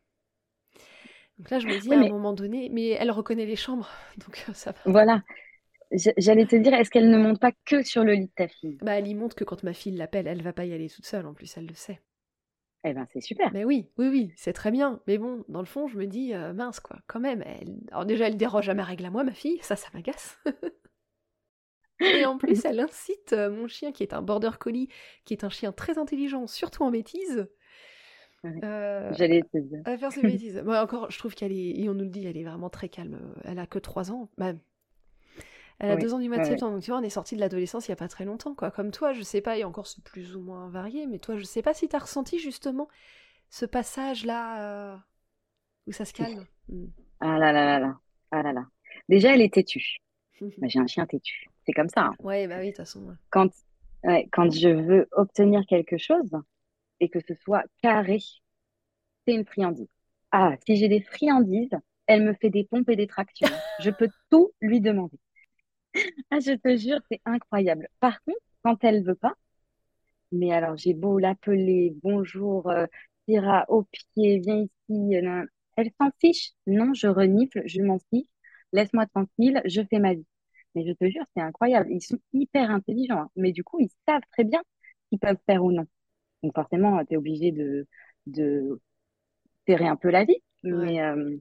[1.39, 3.89] Donc là, je me dis Oui, à un moment donné, mais elle reconnaît les chambres,
[4.19, 4.79] donc euh, ça va.
[4.85, 5.23] voilà.
[6.17, 8.79] J'allais te dire, est-ce qu'elle ne monte pas que sur le lit de ta fille?
[8.83, 11.07] Bah, elle y montre que quand ma fille l'appelle, elle va pas y aller toute
[11.07, 12.01] seule, en plus, elle le sait.
[12.85, 13.53] Eh ben, c'est super.
[13.53, 15.01] Mais oui, oui, oui, c'est très bien.
[15.07, 17.43] Mais bon, dans le fond, je me dis, euh, mince quoi, quand même.
[17.47, 17.77] Elle...
[17.93, 20.39] Alors déjà, elle déroge à ma règle à moi, ma fille, ça, ça m'agace.
[22.01, 24.89] Et en plus, elle incite euh, mon chien, qui est un border collie,
[25.25, 27.47] qui est un chien très intelligent, surtout en bêtises,
[28.45, 29.83] Ouais, euh, J'allais te dire.
[29.85, 30.61] à faire ses bêtises.
[30.65, 32.89] Moi, encore, je trouve qu'elle est, et on nous le dit, elle est vraiment très
[32.89, 33.21] calme.
[33.45, 34.31] Elle a que 3 ans.
[34.37, 34.53] Bah,
[35.83, 37.11] elle a Oui, 2 ans du mois de ouais, septembre, donc tu vois, on est
[37.11, 38.71] sorti de l'adolescence il y a pas très longtemps, quoi.
[38.73, 41.45] Comme toi, je sais pas, et encore c'est plus ou moins varié, mais toi, je
[41.45, 42.89] sais pas si t'as ressenti justement
[43.51, 44.99] ce passage-là euh,
[45.87, 46.47] où ça se calme.
[46.69, 46.87] Mm.
[47.21, 47.99] Ah là là là là.
[48.31, 48.67] Ah là là.
[49.09, 49.99] Déjà, elle est têtue.
[50.59, 51.47] Bah, j'ai un chien têtu.
[51.67, 52.07] C'est comme ça.
[52.07, 52.17] hein.
[52.19, 53.01] Ouais, bah oui, de toute façon.
[53.07, 53.15] ouais.
[53.31, 53.51] Quand,
[54.05, 56.31] ouais, quand je veux obtenir quelque chose
[57.01, 58.21] et que ce soit carré,
[59.27, 59.89] c'est une friandise.
[60.31, 61.71] Ah, si j'ai des friandises,
[62.07, 63.49] elle me fait des pompes et des tractions.
[63.79, 65.19] Je peux tout lui demander.
[66.31, 67.89] Ah, je te jure, c'est incroyable.
[68.01, 69.35] Par contre, quand elle veut pas,
[70.33, 72.87] mais alors j'ai beau l'appeler, bonjour, euh,
[73.27, 74.57] Tira, au pied, viens
[74.91, 75.47] ici, euh, nan.
[75.77, 76.53] elle s'en fiche.
[76.67, 78.27] Non, je renifle, je m'en fiche.
[78.73, 80.27] Laisse-moi tranquille, je fais ma vie.
[80.75, 81.89] Mais je te jure, c'est incroyable.
[81.93, 83.31] Ils sont hyper intelligents, hein.
[83.37, 84.63] Mais du coup, ils savent très bien
[85.05, 85.87] ce qu'ils peuvent faire ou non.
[86.43, 87.87] Donc forcément, tu es obligé de,
[88.27, 88.81] de
[89.67, 90.37] serrer un peu la vie.
[90.73, 90.95] Ouais.
[90.97, 91.37] Mais euh,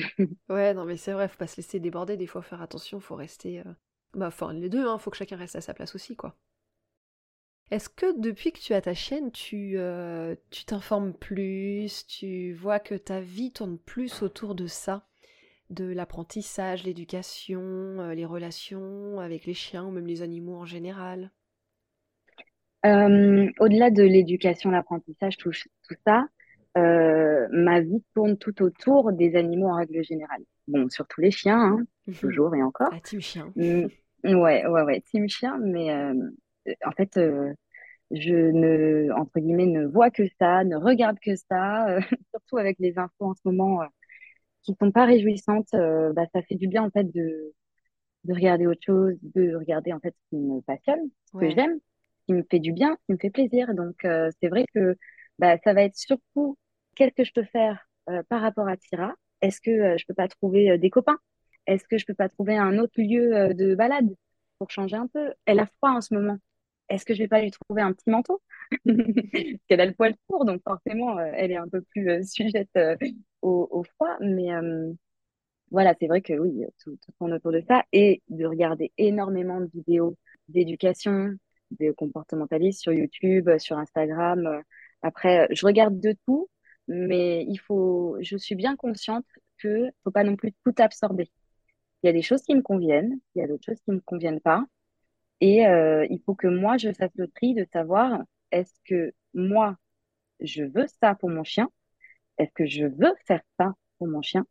[0.50, 3.14] Ouais, non, mais c'est vrai, faut pas se laisser déborder, des fois, faire attention, faut
[3.16, 3.60] rester.
[3.60, 3.72] euh,
[4.14, 6.36] Bah, enfin, les deux, hein, faut que chacun reste à sa place aussi, quoi.
[7.72, 12.78] Est-ce que depuis que tu as ta chienne, tu euh, tu t'informes plus, tu vois
[12.78, 15.08] que ta vie tourne plus autour de ça,
[15.70, 21.32] de l'apprentissage, l'éducation, euh, les relations avec les chiens ou même les animaux en général?
[22.86, 25.50] euh, au-delà de l'éducation, l'apprentissage, tout,
[25.88, 26.24] tout ça,
[26.78, 30.42] euh, ma vie tourne tout autour des animaux en règle générale.
[30.68, 32.92] Bon, surtout les chiens, hein, toujours et encore.
[32.92, 33.52] La team chien.
[33.56, 33.86] Mm,
[34.24, 36.14] ouais, ouais, ouais, team chien, mais euh,
[36.84, 37.52] en fait, euh,
[38.12, 41.98] je ne, entre guillemets, ne vois que ça, ne regarde que ça,
[42.32, 43.80] surtout avec les infos en ce moment
[44.62, 47.52] qui sont pas réjouissantes, bah, ça fait du bien en fait de,
[48.24, 51.80] de regarder autre chose, de regarder en fait ce qui me passionne, ce que j'aime,
[52.20, 53.74] ce qui me fait du bien, ce qui me fait plaisir.
[53.74, 53.96] Donc
[54.40, 54.96] c'est vrai que
[55.40, 56.58] bah, ça va être surtout
[56.94, 59.14] qu'est-ce que je peux faire euh, par rapport à Tira?
[59.40, 61.18] Est-ce que euh, je peux pas trouver euh, des copains?
[61.66, 64.14] Est-ce que je peux pas trouver un autre lieu de balade
[64.58, 65.32] pour changer un peu?
[65.46, 66.36] Elle a froid en ce moment.
[66.90, 68.42] Est-ce que je vais pas lui trouver un petit manteau?
[68.84, 68.96] Parce
[69.68, 72.76] qu'elle a le poil court, donc forcément, elle est un peu plus sujette
[73.42, 74.16] au, froid.
[74.20, 74.48] Mais
[75.70, 77.84] voilà, c'est vrai que oui, tout, tout tourne autour de ça.
[77.92, 80.16] Et de regarder énormément de vidéos
[80.48, 81.36] d'éducation,
[81.78, 84.62] de comportementalistes sur YouTube, sur Instagram.
[85.04, 86.48] Euh, Après, euh, je regarde de tout,
[86.88, 89.26] mais il faut, je suis bien consciente
[89.58, 91.30] que faut pas non plus tout absorber.
[92.02, 94.00] Il y a des choses qui me conviennent, il y a d'autres choses qui me
[94.00, 94.64] conviennent pas.
[95.40, 99.76] Et euh, il faut que moi, je fasse le tri de savoir est-ce que moi,
[100.40, 101.70] je veux ça pour mon chien?
[102.38, 104.46] Est-ce que je veux faire ça pour mon chien?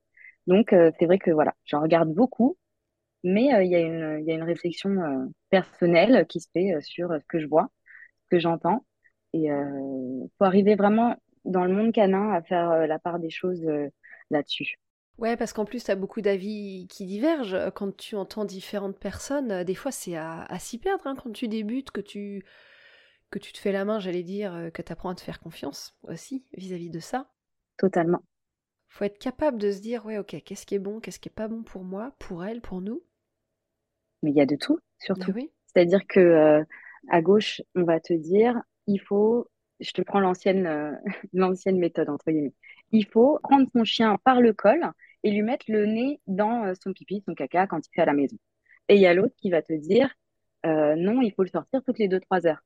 [0.47, 2.57] Donc, euh, c'est vrai que voilà, j'en regarde beaucoup,
[3.23, 6.49] Mais euh, il y a une, il y a une réflexion euh, personnelle qui se
[6.53, 7.69] fait euh, sur ce que je vois,
[8.25, 8.85] ce que j'entends.
[9.34, 11.15] Et euh, faut arriver vraiment
[11.46, 13.88] dans le monde canin à faire euh, la part des choses euh,
[14.30, 14.76] là-dessus.
[15.18, 17.72] Ouais, parce qu'en plus, tu as beaucoup d'avis qui divergent.
[17.76, 21.48] Quand tu entends différentes personnes, des fois, c'est à, à s'y perdre hein, quand tu
[21.50, 22.46] débutes, que tu,
[23.30, 25.98] que tu te fais la main, j'allais dire, que tu apprends à te faire confiance
[26.04, 27.30] aussi vis-à-vis de ça.
[27.78, 28.22] Totalement.
[28.89, 31.32] Faut être capable de se dire, ouais, ok, qu'est-ce qui est bon, qu'est-ce qui est
[31.32, 33.02] pas bon pour moi, pour elle, pour nous.
[34.24, 35.32] Mais il y a de tout, surtout.
[35.34, 36.63] oui, C'est-à-dire que euh,
[37.10, 39.47] à gauche, on va te dire, il faut,
[39.80, 40.91] je te prends l'ancienne euh,
[41.34, 42.54] l'ancienne méthode, entre guillemets.
[42.91, 44.82] Il faut prendre son chien par le col
[45.23, 48.06] et lui mettre le nez dans euh, son pipi, son caca quand il fait à
[48.06, 48.38] la maison.
[48.89, 50.10] Et il y a l'autre qui va te dire,
[50.65, 52.62] euh, non, il faut le sortir toutes les deux, trois heures.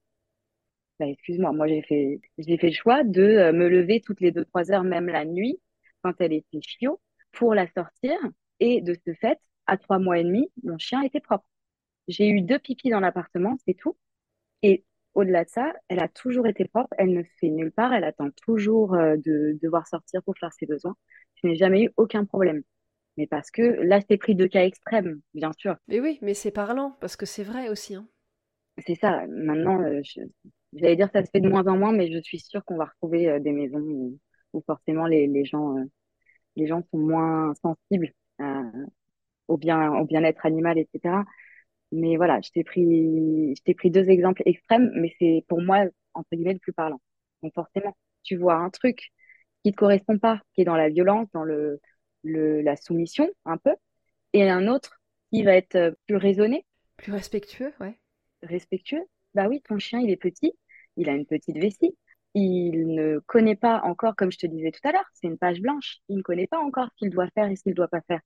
[0.99, 4.45] Bah, excuse-moi, moi j'ai fait, j'ai fait le choix de me lever toutes les deux,
[4.45, 5.59] trois heures, même la nuit,
[6.03, 8.13] quand elle était chiot, pour la sortir.
[8.59, 11.45] Et de ce fait, à trois mois et demi, mon chien était propre.
[12.07, 13.97] J'ai eu deux pipis dans l'appartement, c'est tout.
[14.63, 18.03] Et au-delà de ça, elle a toujours été propre, elle ne fait nulle part, elle
[18.03, 20.95] attend toujours euh, de devoir sortir pour faire ses besoins.
[21.41, 22.63] Je n'ai jamais eu aucun problème.
[23.17, 25.75] Mais parce que là, c'est pris deux cas extrêmes, bien sûr.
[25.87, 28.07] mais oui, mais c'est parlant, parce que c'est vrai aussi, hein.
[28.87, 29.27] C'est ça.
[29.27, 30.01] Maintenant, euh,
[30.73, 32.85] j'allais dire ça se fait de moins en moins, mais je suis sûre qu'on va
[32.85, 34.17] retrouver euh, des maisons où,
[34.53, 35.75] où forcément les, les gens,
[36.55, 38.13] les gens sont moins sensibles
[39.47, 41.23] au bien, au bien-être animal, etc.
[41.93, 45.85] Mais voilà, je t'ai pris, je t'ai pris deux exemples extrêmes, mais c'est pour moi,
[46.15, 47.01] entre guillemets, le plus parlant.
[47.43, 49.11] Donc forcément, tu vois un truc
[49.63, 51.81] qui te correspond pas, qui est dans la violence, dans le,
[52.23, 53.75] le, la soumission, un peu,
[54.33, 55.01] et un autre
[55.31, 56.65] qui va être euh, plus raisonné,
[56.97, 57.99] Plus respectueux, ouais.
[58.43, 59.03] respectueux.
[59.33, 60.53] Bah oui, ton chien, il est petit,
[60.97, 61.97] il a une petite vessie,
[62.33, 65.61] il ne connaît pas encore, comme je te disais tout à l'heure, c'est une page
[65.61, 67.87] blanche, il ne connaît pas encore ce qu'il doit faire et ce qu'il ne doit
[67.87, 68.21] pas faire.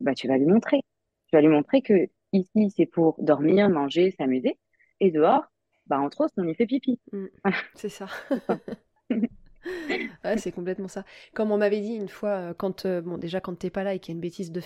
[0.00, 0.78] Bah tu vas lui montrer.
[1.28, 4.58] Tu vas lui montrer que ici, c'est pour dormir, manger, s'amuser,
[5.00, 5.44] et dehors,
[5.86, 7.00] bah entre autres, on y fait pipi.
[7.12, 7.26] Mm,
[7.74, 8.06] c'est ça.
[10.24, 11.04] Ouais, c'est complètement ça.
[11.34, 13.94] Comme on m'avait dit une fois, euh, quand euh, bon déjà quand t'es pas là
[13.94, 14.60] et qu'il y a une bêtise de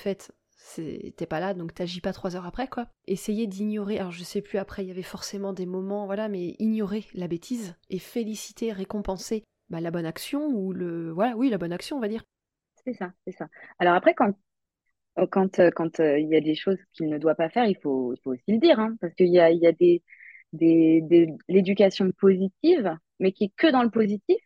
[0.57, 2.89] c'est t'es pas là, donc t'agis pas trois heures après quoi.
[3.07, 3.99] Essayez d'ignorer.
[3.99, 7.29] Alors je sais plus après, il y avait forcément des moments, voilà, mais ignorer la
[7.29, 11.97] bêtise et féliciter, récompenser bah, la bonne action ou le voilà, oui la bonne action
[11.97, 12.25] on va dire.
[12.85, 13.49] C'est ça, c'est ça.
[13.79, 14.33] Alors après, quand
[15.31, 17.77] quand euh, quand euh, il y a des choses qu'il ne doit pas faire, il
[17.79, 20.03] faut il faut aussi le dire, hein, parce qu'il y a il y a des
[20.53, 24.37] des, des l'éducation positive, mais qui est que dans le positif.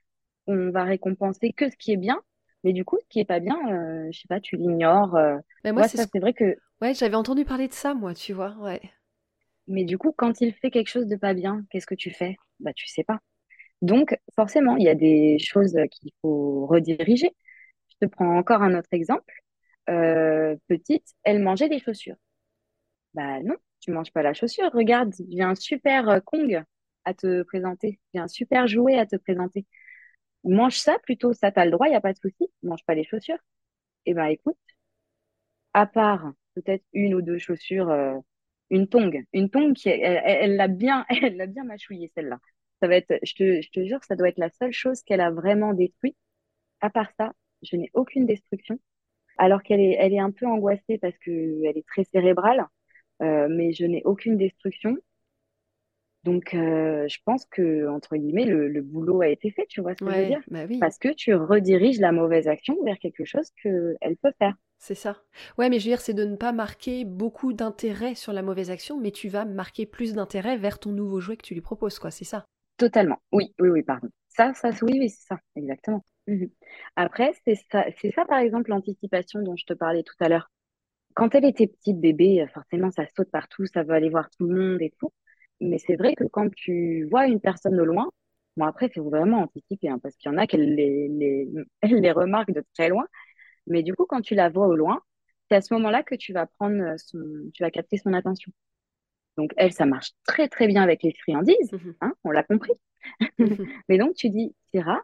[0.46, 2.20] On va récompenser que ce qui est bien,
[2.64, 5.14] mais du coup, ce qui est pas bien, euh, je sais pas, tu l'ignores.
[5.16, 5.36] euh.
[5.64, 6.56] Mais moi Ouais, c'est ça, ce c'est vrai que.
[6.82, 8.82] ouais j'avais entendu parler de ça moi, tu vois, ouais.
[9.68, 12.36] Mais du coup, quand il fait quelque chose de pas bien, qu'est-ce que tu fais?
[12.60, 13.20] Bah, tu sais pas.
[13.82, 17.30] Donc, forcément, il y a des choses qu'il faut rediriger.
[17.90, 19.34] Je te prends encore un autre exemple.
[19.90, 22.16] Euh, petite, elle mangeait des chaussures.
[23.14, 24.70] Bah non, tu manges pas la chaussure.
[24.72, 26.62] Regarde, j'ai un super euh, Kong
[27.04, 28.00] à te présenter.
[28.14, 29.66] J'ai un super jouet à te présenter.
[30.44, 32.48] Mange ça plutôt, ça t'as le droit, il n'y a pas de souci.
[32.62, 33.38] Mange pas les chaussures.
[34.06, 34.58] Eh ben écoute,
[35.74, 38.16] à part peut-être une ou deux chaussures, euh,
[38.70, 42.38] une tongue, une tongue qui elle l'a bien, elle l'a bien mâchouillée celle-là.
[42.80, 45.20] Ça va être, je te, je te jure, ça doit être la seule chose qu'elle
[45.20, 46.16] a vraiment détruite.
[46.80, 48.78] À part ça, je n'ai aucune destruction.
[49.40, 51.30] Alors qu'elle est, elle est un peu angoissée parce que
[51.66, 52.66] elle est très cérébrale,
[53.22, 54.96] euh, mais je n'ai aucune destruction.
[56.24, 59.94] Donc, euh, je pense que, entre guillemets, le, le boulot a été fait, tu vois
[59.94, 60.42] ce que je veux dire?
[60.50, 60.78] bah oui.
[60.78, 64.54] Parce que tu rediriges la mauvaise action vers quelque chose qu'elle peut faire.
[64.78, 65.22] C'est ça.
[65.58, 68.70] Ouais, mais je veux dire, c'est de ne pas marquer beaucoup d'intérêt sur la mauvaise
[68.70, 71.98] action, mais tu vas marquer plus d'intérêt vers ton nouveau jouet que tu lui proposes,
[71.98, 72.44] quoi, c'est ça.
[72.80, 73.18] Totalement.
[73.32, 74.08] Oui, oui, oui, pardon.
[74.28, 76.04] Ça, ça, oui, oui, c'est ça, exactement.
[76.26, 76.48] Mhm.
[76.96, 80.50] Après, c'est ça, c'est ça, par exemple, l'anticipation dont je te parlais tout à l'heure.
[81.14, 84.46] Quand elle était petite bébé, euh, forcément, ça saute partout, ça veut aller voir tout
[84.48, 85.12] le monde et tout.
[85.60, 88.10] Mais c'est vrai que quand tu vois une personne de loin,
[88.56, 91.48] bon, après, il faut vraiment anticiper, hein, parce qu'il y en a qui les, les,
[92.12, 93.06] remarquent de très loin.
[93.68, 95.02] Mais du coup, quand tu la vois au loin,
[95.50, 96.96] c'est à ce moment-là que tu vas prendre euh,
[97.54, 98.52] tu vas capter son attention.
[99.36, 102.72] Donc, elle, ça marche très, très bien avec les friandises, Mhm, hein, on l'a compris.
[103.88, 105.00] Mais donc, tu dis, Tira,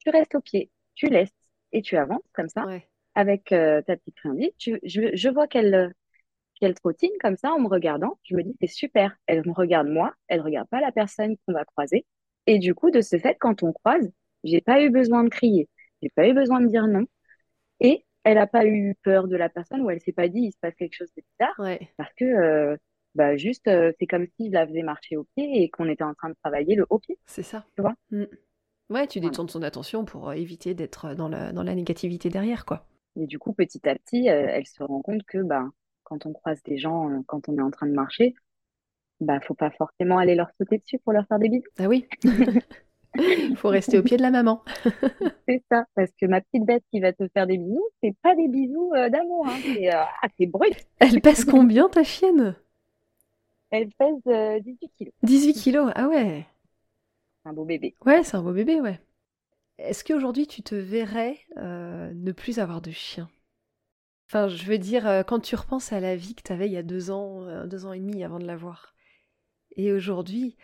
[0.00, 1.32] tu restes au pied, tu laisses
[1.72, 4.50] et tu avances comme ça Ouais, avec euh, ta petite friandise.
[4.58, 5.90] Tu, je, je vois qu'elle euh,
[6.60, 8.18] qu'elle trottine comme ça en me regardant.
[8.24, 9.16] Je me dis, c'est super.
[9.26, 12.06] Elle me regarde moi, elle regarde pas la personne qu'on va croiser.
[12.46, 14.10] Et du coup, de ce fait, quand on croise,
[14.44, 15.68] j'ai pas eu besoin de crier,
[16.02, 17.06] j'ai pas eu besoin de dire non.
[17.80, 20.52] Et elle n'a pas eu peur de la personne ou elle s'est pas dit, il
[20.52, 22.76] se passe quelque chose de bizarre ouais, parce que euh,
[23.14, 26.04] bah, juste, euh, c'est comme si je la faisais marcher au pied et qu'on était
[26.04, 27.64] en train de travailler le haut pied, c'est ça.
[27.76, 27.94] tu vois.
[28.10, 28.24] Mm.
[28.90, 32.64] Ouais, tu détournes son attention pour euh, éviter d'être dans la, dans la négativité derrière,
[32.66, 32.86] quoi.
[33.16, 35.70] Et du coup, petit à petit, euh, elle se rend compte que bah,
[36.02, 38.34] quand on croise des gens, euh, quand on est en train de marcher,
[39.20, 41.68] bah, faut pas forcément aller leur sauter dessus pour leur faire des bisous.
[41.78, 42.06] Ah oui.
[43.16, 44.62] Il faut rester au pied de la maman.
[45.48, 48.34] c'est ça, parce que ma petite bête qui va te faire des bisous, c'est pas
[48.34, 49.56] des bisous euh, d'amour, hein.
[49.62, 50.76] c'est euh, brut.
[50.98, 52.56] Elle pèse combien ta chienne?
[53.76, 55.14] Elle pèse 18 kilos.
[55.24, 56.46] 18 kilos, ah ouais.
[57.44, 57.96] Un beau bébé.
[58.06, 59.00] Ouais, c'est un beau bébé, ouais.
[59.78, 63.28] Est-ce qu'aujourd'hui tu te verrais ne plus avoir de chien?
[64.28, 66.76] Enfin, je veux dire, quand tu repenses à la vie que tu avais il y
[66.76, 68.94] a deux ans, deux ans et demi avant de l'avoir,
[69.72, 70.56] et aujourd'hui,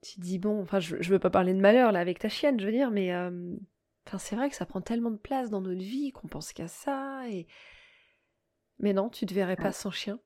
[0.00, 2.58] tu dis, bon, enfin, je, je veux pas parler de malheur là avec ta chienne,
[2.58, 3.14] je veux dire, mais
[4.06, 6.68] enfin, c'est vrai que ça prend tellement de place dans notre vie qu'on pense qu'à
[6.68, 7.28] ça.
[7.28, 7.46] Et...
[8.78, 10.18] Mais non, tu te verrais pas sans chien?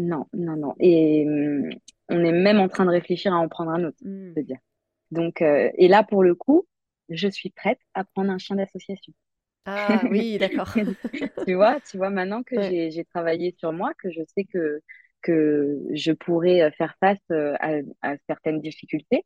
[0.00, 0.74] Non, non, non.
[0.78, 1.70] Et mmh,
[2.08, 4.58] on est même en train de réfléchir à en prendre un autre, je veux dire.
[5.10, 6.66] Donc, et là, pour le coup,
[7.08, 9.12] je suis prête à prendre un chien d'association.
[9.66, 10.72] Ah oui, d'accord.
[11.46, 14.80] tu vois, tu vois, maintenant que j'ai travaillé sur moi, que je sais que
[15.22, 19.24] que je pourrais euh, faire face euh, à, certaines difficultés,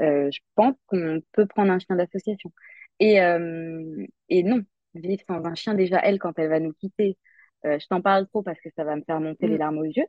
[0.00, 2.52] euh, je pense qu'on peut prendre un chien d'association.
[3.00, 3.16] Et,
[4.28, 4.62] et non,
[4.94, 7.16] vivre sans un chien, déjà, elle, quand elle va nous quitter,
[7.64, 9.58] je t'en parle trop parce que ça va me faire monter les mm.
[9.58, 10.06] larmes aux yeux.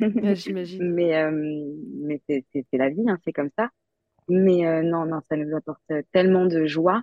[0.34, 0.92] J'imagine.
[0.92, 3.70] mais mais c'est la vie, hein, c'est comme ça.
[4.28, 7.02] Mais non, non, ça nous apporte tellement de joie.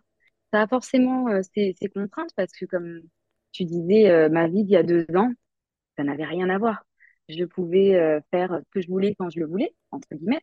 [0.54, 3.02] Ça a forcément ses, ses contraintes parce que, comme
[3.52, 5.32] tu disais, ma vie d'il y a deux ans,
[5.98, 6.84] ça n'avait rien à voir
[7.30, 10.42] je pouvais euh, faire ce que je voulais quand je le voulais, entre guillemets.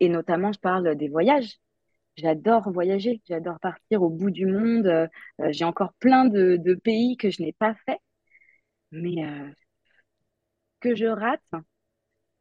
[0.00, 1.58] Et notamment, je parle des voyages.
[2.16, 4.86] J'adore voyager, j'adore partir au bout du monde.
[4.86, 5.08] Euh,
[5.50, 7.98] j'ai encore plein de, pays que je n'ai pas fait,
[8.92, 9.50] mais euh,
[10.80, 11.42] que je rate,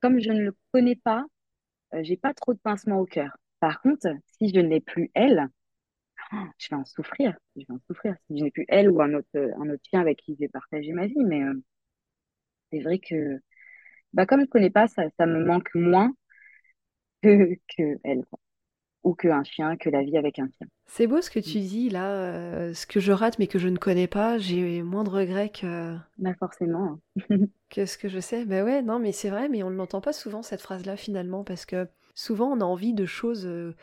[0.02, 1.26] comme je ne le connais pas,
[2.02, 3.38] j'ai pas trop de pincement au cœur.
[3.60, 4.08] Par contre,
[4.40, 5.50] si je n'ai plus elle,
[6.58, 7.38] je vais en souffrir.
[7.56, 10.02] Je vais en souffrir si je n'ai plus elle ou un autre, un autre chien
[10.02, 11.24] avec qui je vais partager ma vie.
[11.26, 11.42] Mais
[12.72, 13.40] c'est vrai que
[14.14, 16.14] bah, comme je ne connais pas, ça, me manque moins
[17.24, 18.24] que elle,
[19.08, 20.68] ou qu'un chien, que la vie avec un chien.
[20.86, 23.70] C'est beau ce que tu dis là, euh, ce que je rate mais que je
[23.70, 25.96] ne connais pas, j'ai moins de regrets que.
[26.18, 27.00] Bah forcément.
[27.70, 28.44] que ce que je sais.
[28.44, 31.46] Bah ouais, non, mais c'est vrai, mais on ne l'entend pas souvent cette phrase-là finalement,
[31.46, 33.76] parce que souvent on a envie de choses euh,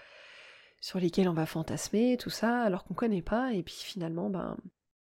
[0.80, 4.28] sur lesquelles on va fantasmer, tout ça, alors qu'on ne connaît pas, et puis finalement,
[4.28, 4.58] ben,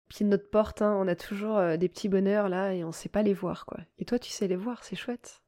[0.07, 2.93] pied de notre porte, hein, on a toujours euh, des petits bonheurs là et on
[2.93, 3.79] sait pas les voir quoi.
[3.99, 5.41] Et toi, tu sais les voir, c'est chouette.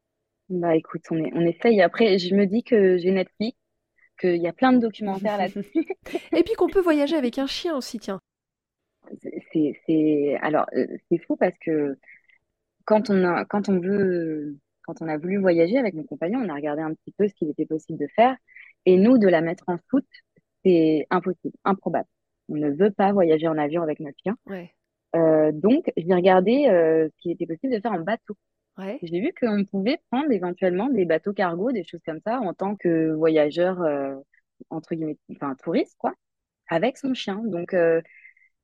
[0.49, 1.81] Bah écoute, on, est, on essaye.
[1.81, 3.57] Après, je me dis que j'ai Netflix,
[4.15, 5.85] qu'il y a plein de documentaires là-dessus.
[6.35, 8.19] et puis qu'on peut voyager avec un chien aussi, tiens.
[9.51, 11.97] C'est, alors euh, c'est fou parce que
[12.85, 16.49] quand on a, quand on veut, quand on a voulu voyager avec mon compagnon, on
[16.49, 18.35] a regardé un petit peu ce qu'il était possible de faire.
[18.85, 20.05] Et nous, de la mettre en foot,
[20.63, 22.07] c'est impossible, improbable
[22.49, 24.37] on ne veut pas voyager en avion avec notre chien.
[25.15, 28.35] Euh, donc, j'ai regardé euh, ce qu'il était possible de faire en bateau.
[29.01, 32.75] J'ai vu qu'on pouvait prendre éventuellement des bateaux cargo, des choses comme ça, en tant
[32.75, 34.15] que voyageur, euh,
[34.69, 36.13] entre guillemets, enfin touriste, quoi,
[36.67, 37.41] avec son chien.
[37.45, 37.75] Donc,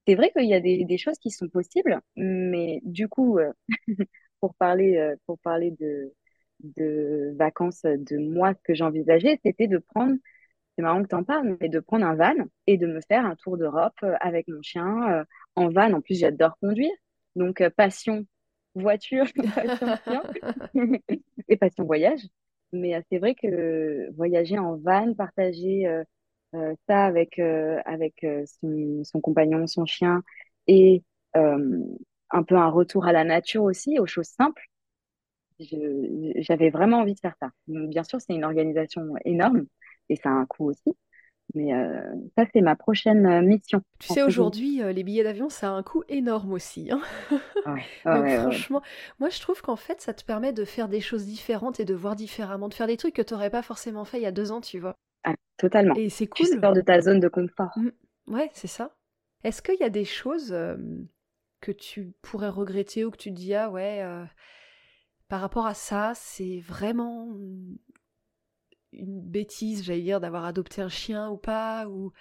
[0.08, 3.40] c'est vrai qu'il y a des, choses qui sont possibles, mais du coup,
[4.42, 6.14] pour parler, pour parler de,
[6.60, 10.18] de vacances de moi, ce que j'envisageais, c'était de prendre
[10.76, 12.34] c'est marrant que tu en parles, mais de prendre un van
[12.68, 15.24] et de me faire un tour d'Europe euh, avec mon chien euh,
[15.56, 15.94] en van.
[15.94, 16.92] En plus, j'adore conduire.
[17.36, 18.26] Donc, euh, passion
[18.76, 20.24] voiture, passion chien
[21.50, 22.22] et passion voyage.
[22.74, 25.86] Mais c'est vrai que voyager en van, partager
[26.88, 28.26] ça avec, avec
[28.62, 30.24] son, compagnon, son chien
[30.68, 31.04] et
[31.34, 34.64] un peu un retour à la nature aussi, aux choses simples,
[35.60, 37.50] j'avais vraiment envie de faire ça.
[37.68, 39.66] Bien sûr, c'est une organisation énorme
[40.10, 40.96] et ça a un coût aussi.
[41.54, 42.02] Mais euh,
[42.38, 43.82] ça, c'est ma prochaine euh, mission.
[44.00, 46.90] Tu sais, aujourd'hui, euh, les billets d'avion, ça a un coût énorme aussi.
[46.92, 47.02] Hein.
[48.04, 48.82] franchement,
[49.20, 51.94] moi, je trouve qu'en fait, ça te permet de faire des choses différentes et de
[51.94, 54.32] voir différemment, de faire des trucs que tu n'aurais pas forcément fait il y a
[54.32, 54.96] deux ans, tu vois.
[55.24, 55.96] Ah, totalement.
[55.96, 56.48] Et c'est cool.
[56.48, 57.72] Tu sors de ta zone de confort.
[57.76, 58.34] Mmh.
[58.34, 58.96] Ouais, c'est ça.
[59.44, 60.56] Est-ce qu'il y a des choses
[61.60, 64.06] que tu pourrais regretter ou que tu te dis, ah ouais,
[65.28, 67.28] par rapport à ça, c'est vraiment
[68.94, 72.12] une bêtise, j'allais dire, d'avoir adopté un chien ou pas ou...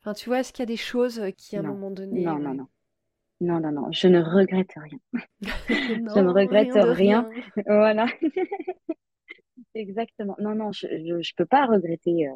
[0.00, 2.24] Enfin, tu vois, est-ce qu'il y a des choses qui, à un moment donné...
[2.24, 2.66] Non, non, non.
[3.42, 4.98] Non, non, non, je ne regrette rien.
[5.68, 7.28] je ne regrette rien.
[7.66, 8.06] voilà.
[9.74, 10.36] Exactement.
[10.38, 12.34] Non, non, je ne peux pas regretter euh,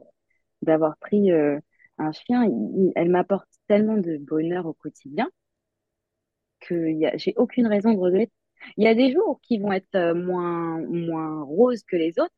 [0.62, 1.58] d'avoir pris euh,
[1.98, 2.48] un chien.
[2.94, 5.28] elle m'apporte tellement de bonheur au quotidien
[6.60, 8.32] que j'ai aucune raison de regretter.
[8.76, 12.34] Il y a des jours qui vont être euh, moins, moins roses que les autres,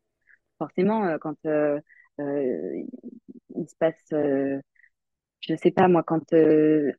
[0.58, 1.80] forcément, euh, quand euh,
[2.20, 2.82] euh,
[3.54, 3.96] il se passe,
[5.40, 6.32] je sais pas moi, quand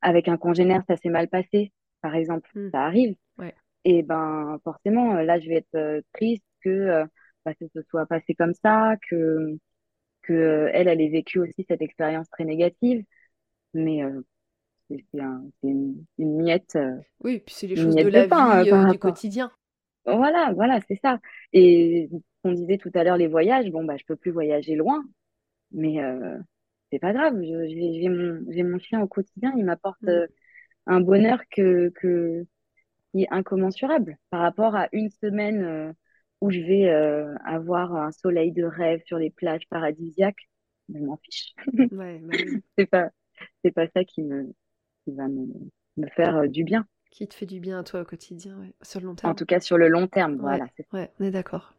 [0.02, 2.70] avec un congénère ça s'est mal passé, par exemple, hmm.
[2.72, 3.16] ça arrive.
[3.86, 7.06] Et ben forcément, là, je vais être triste que,
[7.46, 9.58] bah, que ce soit passé comme ça, que,
[10.24, 13.04] que elle, elle ait vécu aussi cette expérience très négative.
[13.74, 14.22] Mais euh,
[14.90, 18.10] c'est c'est un- c'est une, une miette, euh, Oui, puis c'est les choses de de
[18.10, 19.00] la pain euh, vie, euh, du rapport.
[19.00, 19.52] quotidien.
[20.06, 21.20] Voilà, voilà, c'est ça.
[21.54, 22.10] Et
[22.48, 25.04] on disait tout à l'heure les voyages, bon, bah, je peux plus voyager loin,
[25.72, 26.38] mais euh,
[26.92, 27.40] c'est pas grave.
[27.42, 30.10] J'ai mon, chien au quotidien, il m'apporte Mm.
[30.10, 30.28] euh,
[30.88, 32.46] un bonheur que, que,
[33.12, 35.94] qui est incommensurable par rapport à une semaine euh,
[36.42, 36.88] où je vais
[37.46, 40.48] avoir un soleil de rêve sur les plages paradisiaques.
[40.94, 41.54] Je m'en fiche.
[41.92, 42.62] Ouais, bah oui.
[42.78, 44.54] C'est pas, ça qui me,
[45.04, 45.46] qui va me,
[45.98, 46.86] me faire du bien.
[47.12, 48.74] Qui te fait du bien à toi au quotidien, ouais.
[48.82, 49.36] Sur le long En terme.
[49.36, 51.74] tout cas, sur le long terme, Ouais, voilà, ouais, on est d'accord.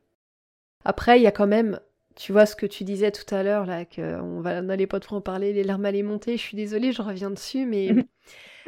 [0.84, 1.80] Après, il y a quand même,
[2.16, 5.20] tu vois ce que tu disais tout à l'heure, là, qu'on n'allait pas trop en
[5.20, 6.36] parler, les larmes allaient monter.
[6.36, 8.02] Je suis désolée, je reviens dessus, mais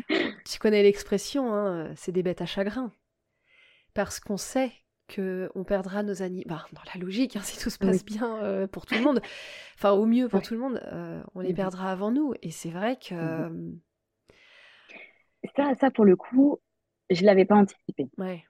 [0.44, 2.92] tu connais l'expression, hein, c'est des bêtes à chagrin.
[3.94, 4.72] Parce qu'on sait
[5.08, 6.44] que on perdra nos animaux.
[6.48, 8.00] Bah, dans la logique, hein, si tout se Oui.
[8.00, 9.20] passe bien euh, pour tout le monde,
[9.76, 12.34] enfin au mieux pour tout le monde, euh, on les perdra avant nous.
[12.42, 13.48] Et c'est vrai que euh,
[15.54, 16.58] Ça, ça, pour le coup,
[17.10, 18.08] je l'avais pas anticipé.
[18.18, 18.44] ouais,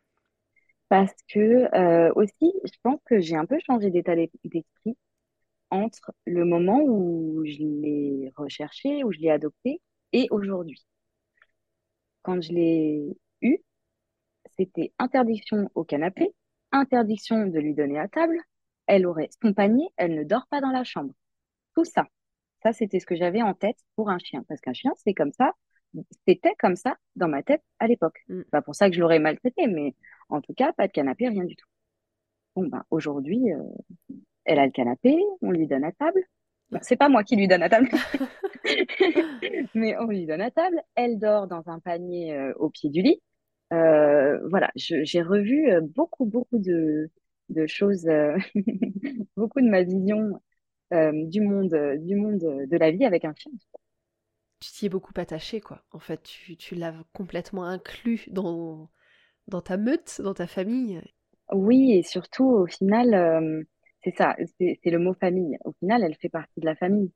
[0.90, 4.98] Parce que euh, aussi, je pense que j'ai un peu changé d'état d'es- d'esprit
[5.70, 9.80] entre le moment où je l'ai recherché, où je l'ai adopté,
[10.12, 10.84] et aujourd'hui.
[12.22, 13.58] Quand je l'ai eu,
[14.56, 16.34] c'était interdiction au canapé,
[16.72, 18.38] interdiction de lui donner à table.
[18.86, 21.14] Elle aurait son panier, elle ne dort pas dans la chambre.
[21.76, 22.06] Tout ça.
[22.62, 24.44] Ça, c'était ce que j'avais en tête pour un chien.
[24.48, 25.52] Parce qu'un chien, c'est comme ça.
[26.26, 28.20] C'était comme ça dans ma tête à l'époque.
[28.28, 28.42] Mm.
[28.52, 29.94] Pas pour ça que je l'aurais maltraité, mais
[30.30, 31.66] en tout cas, pas de canapé, rien du tout.
[32.56, 33.62] Bon, ben, aujourd'hui, euh,
[34.44, 36.22] elle a le canapé, on lui donne à table.
[36.70, 37.88] Bon, c'est pas moi qui lui donne à table,
[39.74, 40.80] mais on lui donne à table.
[40.94, 43.20] Elle dort dans un panier euh, au pied du lit.
[43.72, 47.10] Euh, voilà, j'ai revu beaucoup, beaucoup de,
[47.50, 48.06] de choses,
[49.36, 50.40] beaucoup de ma vision
[50.92, 53.52] du monde, du monde de la vie avec un chien.
[54.60, 55.84] tu t'y es beaucoup attaché, quoi.
[55.92, 58.90] En fait, tu, tu l'as complètement inclus dans,
[59.50, 61.00] dans ta meute, dans ta famille.
[61.52, 63.62] Oui, et surtout, au final, euh,
[64.02, 65.58] c'est ça, c'est le mot famille.
[65.64, 67.12] Au final, elle fait partie de la famille.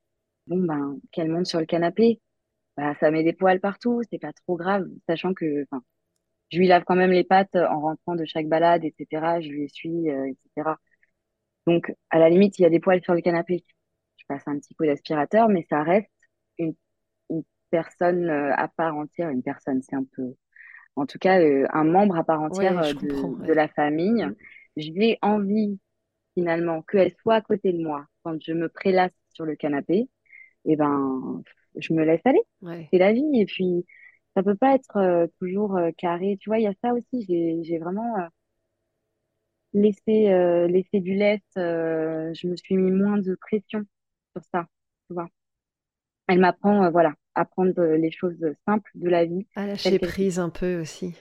[0.47, 2.21] Bon, ben, qu'elle monte sur le canapé,
[2.77, 5.65] bah, ça met des poils partout, c'est pas trop grave, sachant que,
[6.51, 9.41] je lui lave quand même les pattes en rentrant de chaque balade, etc.
[9.41, 10.77] Je lui essuie, euh, etc.
[11.67, 13.65] Donc, à la limite, il y a des poils sur le canapé.
[14.17, 16.11] Je passe un petit coup d'aspirateur, mais ça reste
[16.59, 16.75] une,
[17.31, 19.31] une personne euh, à part entière.
[19.31, 20.35] Une personne, c'est un peu,
[20.97, 24.25] en tout cas, euh, un membre à part entière Ouais, euh, de, la famille.
[24.25, 24.35] Mm.
[24.77, 25.79] J'ai envie,
[26.35, 30.09] finalement, qu'elle soit à côté de moi quand je me prélasse sur le canapé.
[30.65, 31.43] Et ben,
[31.77, 32.43] je me laisse aller.
[32.63, 32.89] Ouais.
[32.91, 33.29] C'est la vie.
[33.35, 33.85] Et puis,
[34.37, 36.37] ça peut pas être euh, toujours euh, carré.
[36.41, 37.25] Tu vois, il y a ça aussi.
[37.29, 38.29] J'ai, j'ai vraiment euh,
[39.73, 41.45] laissé, euh, laissé du lest.
[41.57, 43.83] euh, je me suis mis moins de pression
[44.33, 44.67] sur ça.
[45.09, 45.29] Tu vois.
[46.29, 49.99] Elle m'apprend, euh, voilà, à prendre euh, les choses simples de la vie, À lâcher
[49.99, 51.17] prise un peu aussi.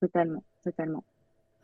[0.00, 1.02] Totalement, totalement.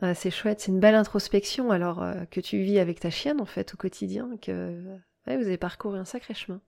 [0.01, 3.39] Ah, c'est chouette, c'est une belle introspection alors euh, que tu vis avec ta chienne
[3.41, 4.81] en fait au quotidien, que
[5.27, 6.61] ouais, vous avez parcouru un sacré chemin.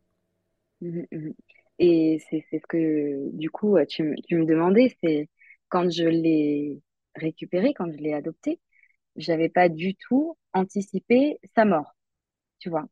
[0.82, 1.34] Mhm, mhm.
[1.80, 5.30] Et c'est, ce que, du coup, euh, tu, me- tu me demandais, c'est
[5.70, 6.82] quand je l'ai
[7.16, 8.60] récupéré, quand je l'ai adopté,
[9.18, 11.96] j'avais pas du tout anticipé sa mort,
[12.60, 12.88] tu vois.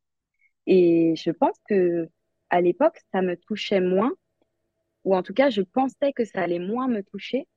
[0.66, 2.08] Et je pense que
[2.50, 4.12] à l'époque, ça me touchait moins,
[5.04, 7.48] ou en tout cas, je pensais que ça allait moins me toucher,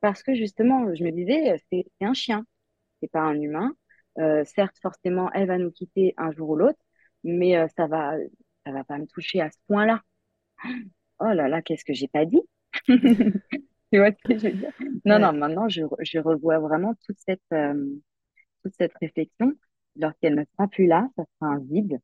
[0.00, 2.46] parce que justement, je me disais, euh, c'est un chien,
[3.00, 3.74] c'est pas un humain.
[4.18, 6.80] Euh, certes, forcément, elle va nous quitter un jour ou l'autre,
[7.24, 8.16] mais euh, ça va,
[8.66, 10.02] ça va pas me toucher à ce point-là.
[11.20, 12.40] Oh là là, qu'est-ce que j'ai pas dit?
[13.90, 14.72] Tu vois ce que je veux dire?
[15.06, 17.86] Non, non, maintenant, je, je revois vraiment toute cette, euh,
[18.62, 19.54] toute cette réflexion.
[19.96, 21.98] Lorsqu'elle ne sera plus là, ça sera un vide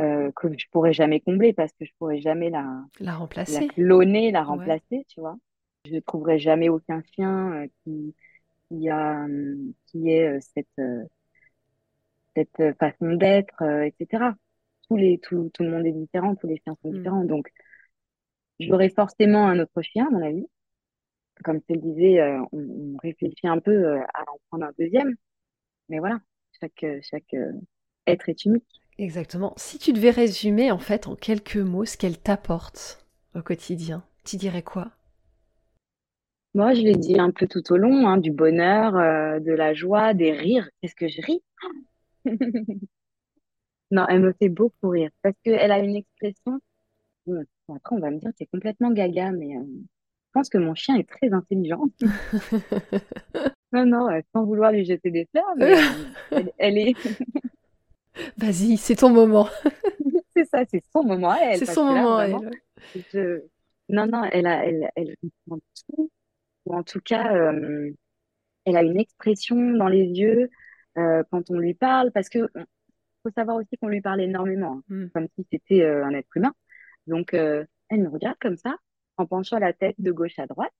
[0.00, 2.62] euh, que je pourrai jamais combler parce que je pourrai jamais la,
[3.00, 3.68] la la remplacer.
[3.68, 5.36] cloner, la Ouais, remplacer, tu vois.
[5.86, 8.14] Je ne trouverai jamais aucun chien euh, qui,
[8.70, 11.04] qui a, euh, qui ait euh, cette, euh,
[12.36, 14.34] cette façon d'être, euh, etc.
[14.88, 16.96] Tous les, tout, tout le monde est différent, tous les chiens sont Mm.
[16.98, 17.24] différents.
[17.24, 17.48] Donc,
[18.60, 20.46] j'aurai forcément un autre chien, à mon avis.
[21.44, 24.72] Comme tu le disais, euh, on, on réfléchit un peu euh, à en prendre un
[24.78, 25.14] deuxième.
[25.88, 26.20] Mais voilà,
[26.60, 27.52] chaque, chaque euh,
[28.06, 28.81] être est unique.
[28.98, 29.54] Exactement.
[29.56, 34.36] Si tu devais résumer en fait en quelques mots ce qu'elle t'apporte au quotidien, tu
[34.36, 34.90] dirais quoi?
[36.54, 39.72] Moi, je l'ai dit un peu tout au long, hein, du bonheur, euh, de la
[39.72, 40.68] joie, des rires.
[40.80, 41.42] Qu'est-ce que je ris?
[43.92, 46.60] Non, elle me fait beaucoup rire parce qu'elle a une expression.
[47.26, 49.64] bon, après, on va me dire, c'est complètement gaga, mais euh,
[50.32, 51.84] pense que mon chien est très intelligent.
[53.72, 56.94] non, non, euh, sans vouloir lui jeter des fleurs, mais euh, elle, est.
[58.36, 59.48] Vas-y, c'est ton moment.
[60.36, 61.58] c'est ça, c'est son moment à elle.
[61.58, 63.42] C'est son moment à elle.
[63.88, 65.16] Non, non, elle a, elle, elle
[65.48, 66.10] comprend tout,
[66.66, 67.90] ou en tout cas, euh,
[68.64, 70.48] elle a une expression dans les yeux
[70.94, 72.48] quand on lui parle, parce que
[73.22, 75.08] faut savoir aussi qu'on lui parle énormément, hein, hmm.
[75.10, 76.54] comme si c'était un être humain.
[77.06, 78.76] Donc, elle me regarde comme ça,
[79.16, 80.72] en penchant la tête de gauche à droite.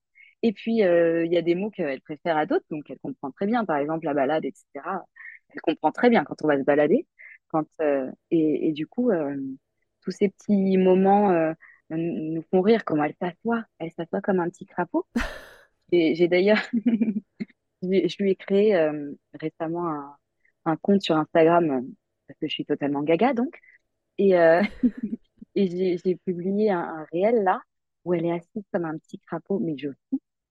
[0.42, 3.30] Et puis, euh, il y a des mots qu'elle préfère à d'autres, donc elle comprend
[3.30, 3.64] très bien.
[3.64, 4.64] Par exemple, la balade, etc.
[5.54, 7.06] Elle comprend très bien quand on va se balader.
[7.52, 9.36] Quand, euh, et, et, du coup, euh,
[10.00, 11.54] tous ces petits moments
[11.90, 12.84] nous font rire.
[12.84, 13.64] Comment elle s'assoit.
[13.78, 15.06] Elle s'assoit comme un petit crapaud.
[15.92, 16.58] Et j'ai d'ailleurs,
[17.82, 18.74] je lui ai créé
[19.34, 20.16] récemment un,
[20.64, 21.86] un, compte sur Instagram,
[22.26, 23.58] parce que je suis totalement gaga, donc.
[24.18, 24.32] Et,
[25.54, 27.60] et j'ai publié un, un réel là
[28.04, 29.88] où elle est assise comme un petit crapaud, mais je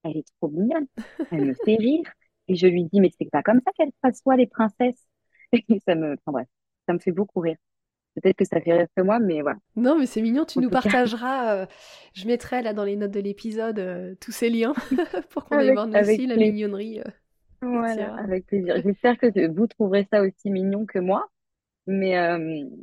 [0.04, 0.88] elle est trop mignonne,
[1.32, 2.06] elle me fait rire.
[2.47, 5.08] Et je lui dis, mais c'est pas comme ça qu'elles s'assoient les princesses.
[5.54, 6.47] Et ça me, enfin, bref,
[6.88, 7.57] ça me fait beaucoup rire.
[8.15, 9.57] Peut-être que ça fait rire que moi, mais voilà.
[9.75, 11.55] Non, mais c'est mignon, tu nous partageras.
[11.55, 11.65] Euh,
[12.13, 14.73] je mettrai là dans les notes de l'épisode euh, tous ces liens
[15.29, 16.99] pour qu'on les voit aussi, la mignonnerie.
[16.99, 17.09] Euh,
[17.61, 18.82] voilà, avec plaisir.
[18.84, 21.29] J'espère que vous trouverez ça aussi mignon que moi.
[21.88, 22.15] Mais,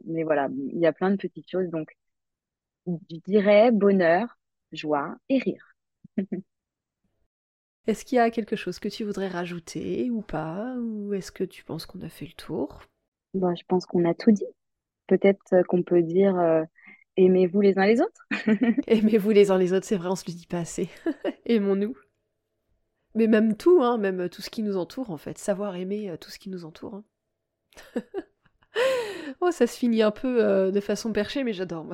[0.07, 1.68] mais voilà, il y a plein de petites choses.
[1.68, 1.96] Donc,
[2.86, 4.38] je dirais bonheur,
[4.72, 5.76] joie et rire.
[7.86, 10.74] Est-ce qu'il y a quelque chose que tu voudrais rajouter ou pas?
[10.76, 12.80] Ou est-ce que tu penses qu'on a fait le tour?
[13.39, 14.45] Bon, Je pense qu'on a tout dit.
[15.07, 16.64] Peut-être qu'on peut dire euh,
[17.16, 18.26] aimez-vous les uns les autres.
[18.86, 20.89] aimez-vous les uns les autres, c'est vrai, on se le dit pas assez.
[21.47, 21.97] Aimons-nous.
[23.14, 25.39] Mais même tout, hein, même tout ce qui nous entoure en fait.
[25.39, 26.95] Savoir aimer euh, tout ce qui nous entoure.
[26.95, 27.05] Hein.
[29.41, 31.86] oh, ça se finit un peu euh, de façon perchée, mais j'adore.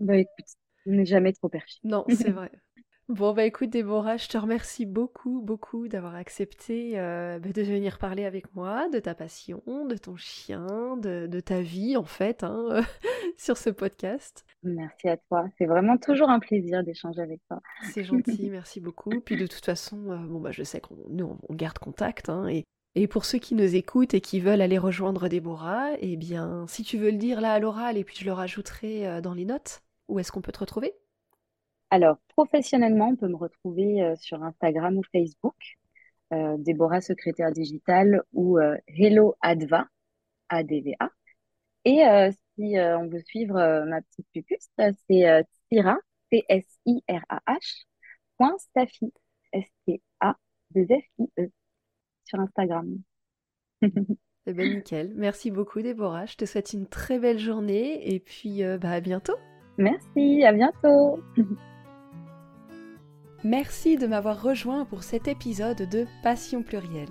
[0.00, 0.46] bah écoute,
[0.86, 1.78] on n'est jamais trop perché.
[1.84, 2.50] Non, c'est vrai.
[3.08, 7.98] Bon, bah écoute, Déborah, je te remercie beaucoup, beaucoup d'avoir accepté euh, bah, de venir
[7.98, 12.80] parler avec moi de ta passion, de ton chien, de, ta vie, en fait, hein,
[13.36, 14.46] sur ce podcast.
[14.62, 15.46] Merci à toi.
[15.58, 17.60] C'est vraiment toujours un plaisir d'échanger avec toi.
[17.90, 19.20] C'est gentil, merci beaucoup.
[19.20, 22.28] Puis de toute façon, euh, bon, bah, je sais qu'on nous, on garde contact.
[22.28, 26.16] Hein, et, et pour ceux qui nous écoutent et qui veulent aller rejoindre Déborah, eh
[26.16, 29.20] bien, si tu veux le dire là à l'oral, et puis je le rajouterai euh,
[29.20, 30.94] dans les notes, où est-ce qu'on peut te retrouver?
[31.92, 35.76] Alors, professionnellement, on peut me retrouver euh, sur Instagram ou Facebook,
[36.32, 39.84] euh, Déborah Secrétaire Digitale ou euh, Hello Adva,
[40.48, 41.10] ADVA.
[41.84, 42.00] Et
[42.56, 45.98] si on veut suivre ma petite pupuste, c'est Tira,
[46.30, 47.84] T-S-I-R-A-H,
[48.38, 49.12] point Stafi,
[49.52, 51.50] S-T-A-2-F-I-E,
[52.24, 52.98] sur Instagram.
[54.44, 55.12] Eh bien, nickel.
[55.14, 56.26] Merci beaucoup, Déborah.
[56.26, 59.36] Je te souhaite une très belle journée et puis bah, à bientôt.
[59.78, 61.22] Merci, à bientôt.
[63.44, 67.08] Merci de m'avoir rejoint pour cet épisode de Passion plurielle.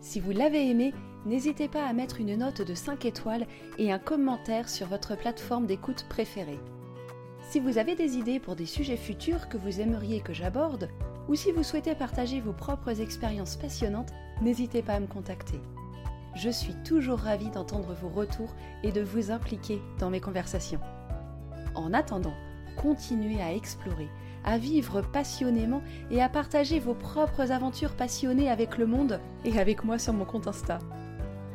[0.00, 0.92] Si vous l'avez aimé,
[1.24, 3.46] n'hésitez pas à mettre une note de 5 étoiles
[3.78, 6.58] et un commentaire sur votre plateforme d'écoute préférée.
[7.48, 10.88] Si vous avez des idées pour des sujets futurs que vous aimeriez que j'aborde,
[11.28, 14.12] ou si vous souhaitez partager vos propres expériences passionnantes,
[14.42, 15.60] n'hésitez pas à me contacter.
[16.34, 18.52] Je suis toujours ravie d'entendre vos retours
[18.82, 20.80] et de vous impliquer dans mes conversations.
[21.76, 22.34] En attendant,
[22.82, 24.08] continuez à explorer,
[24.44, 29.84] à vivre passionnément et à partager vos propres aventures passionnées avec le monde et avec
[29.84, 30.78] moi sur mon compte Insta.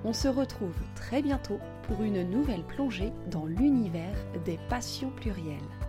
[0.05, 4.15] On se retrouve très bientôt pour une nouvelle plongée dans l'univers
[4.45, 5.82] des passions plurielles.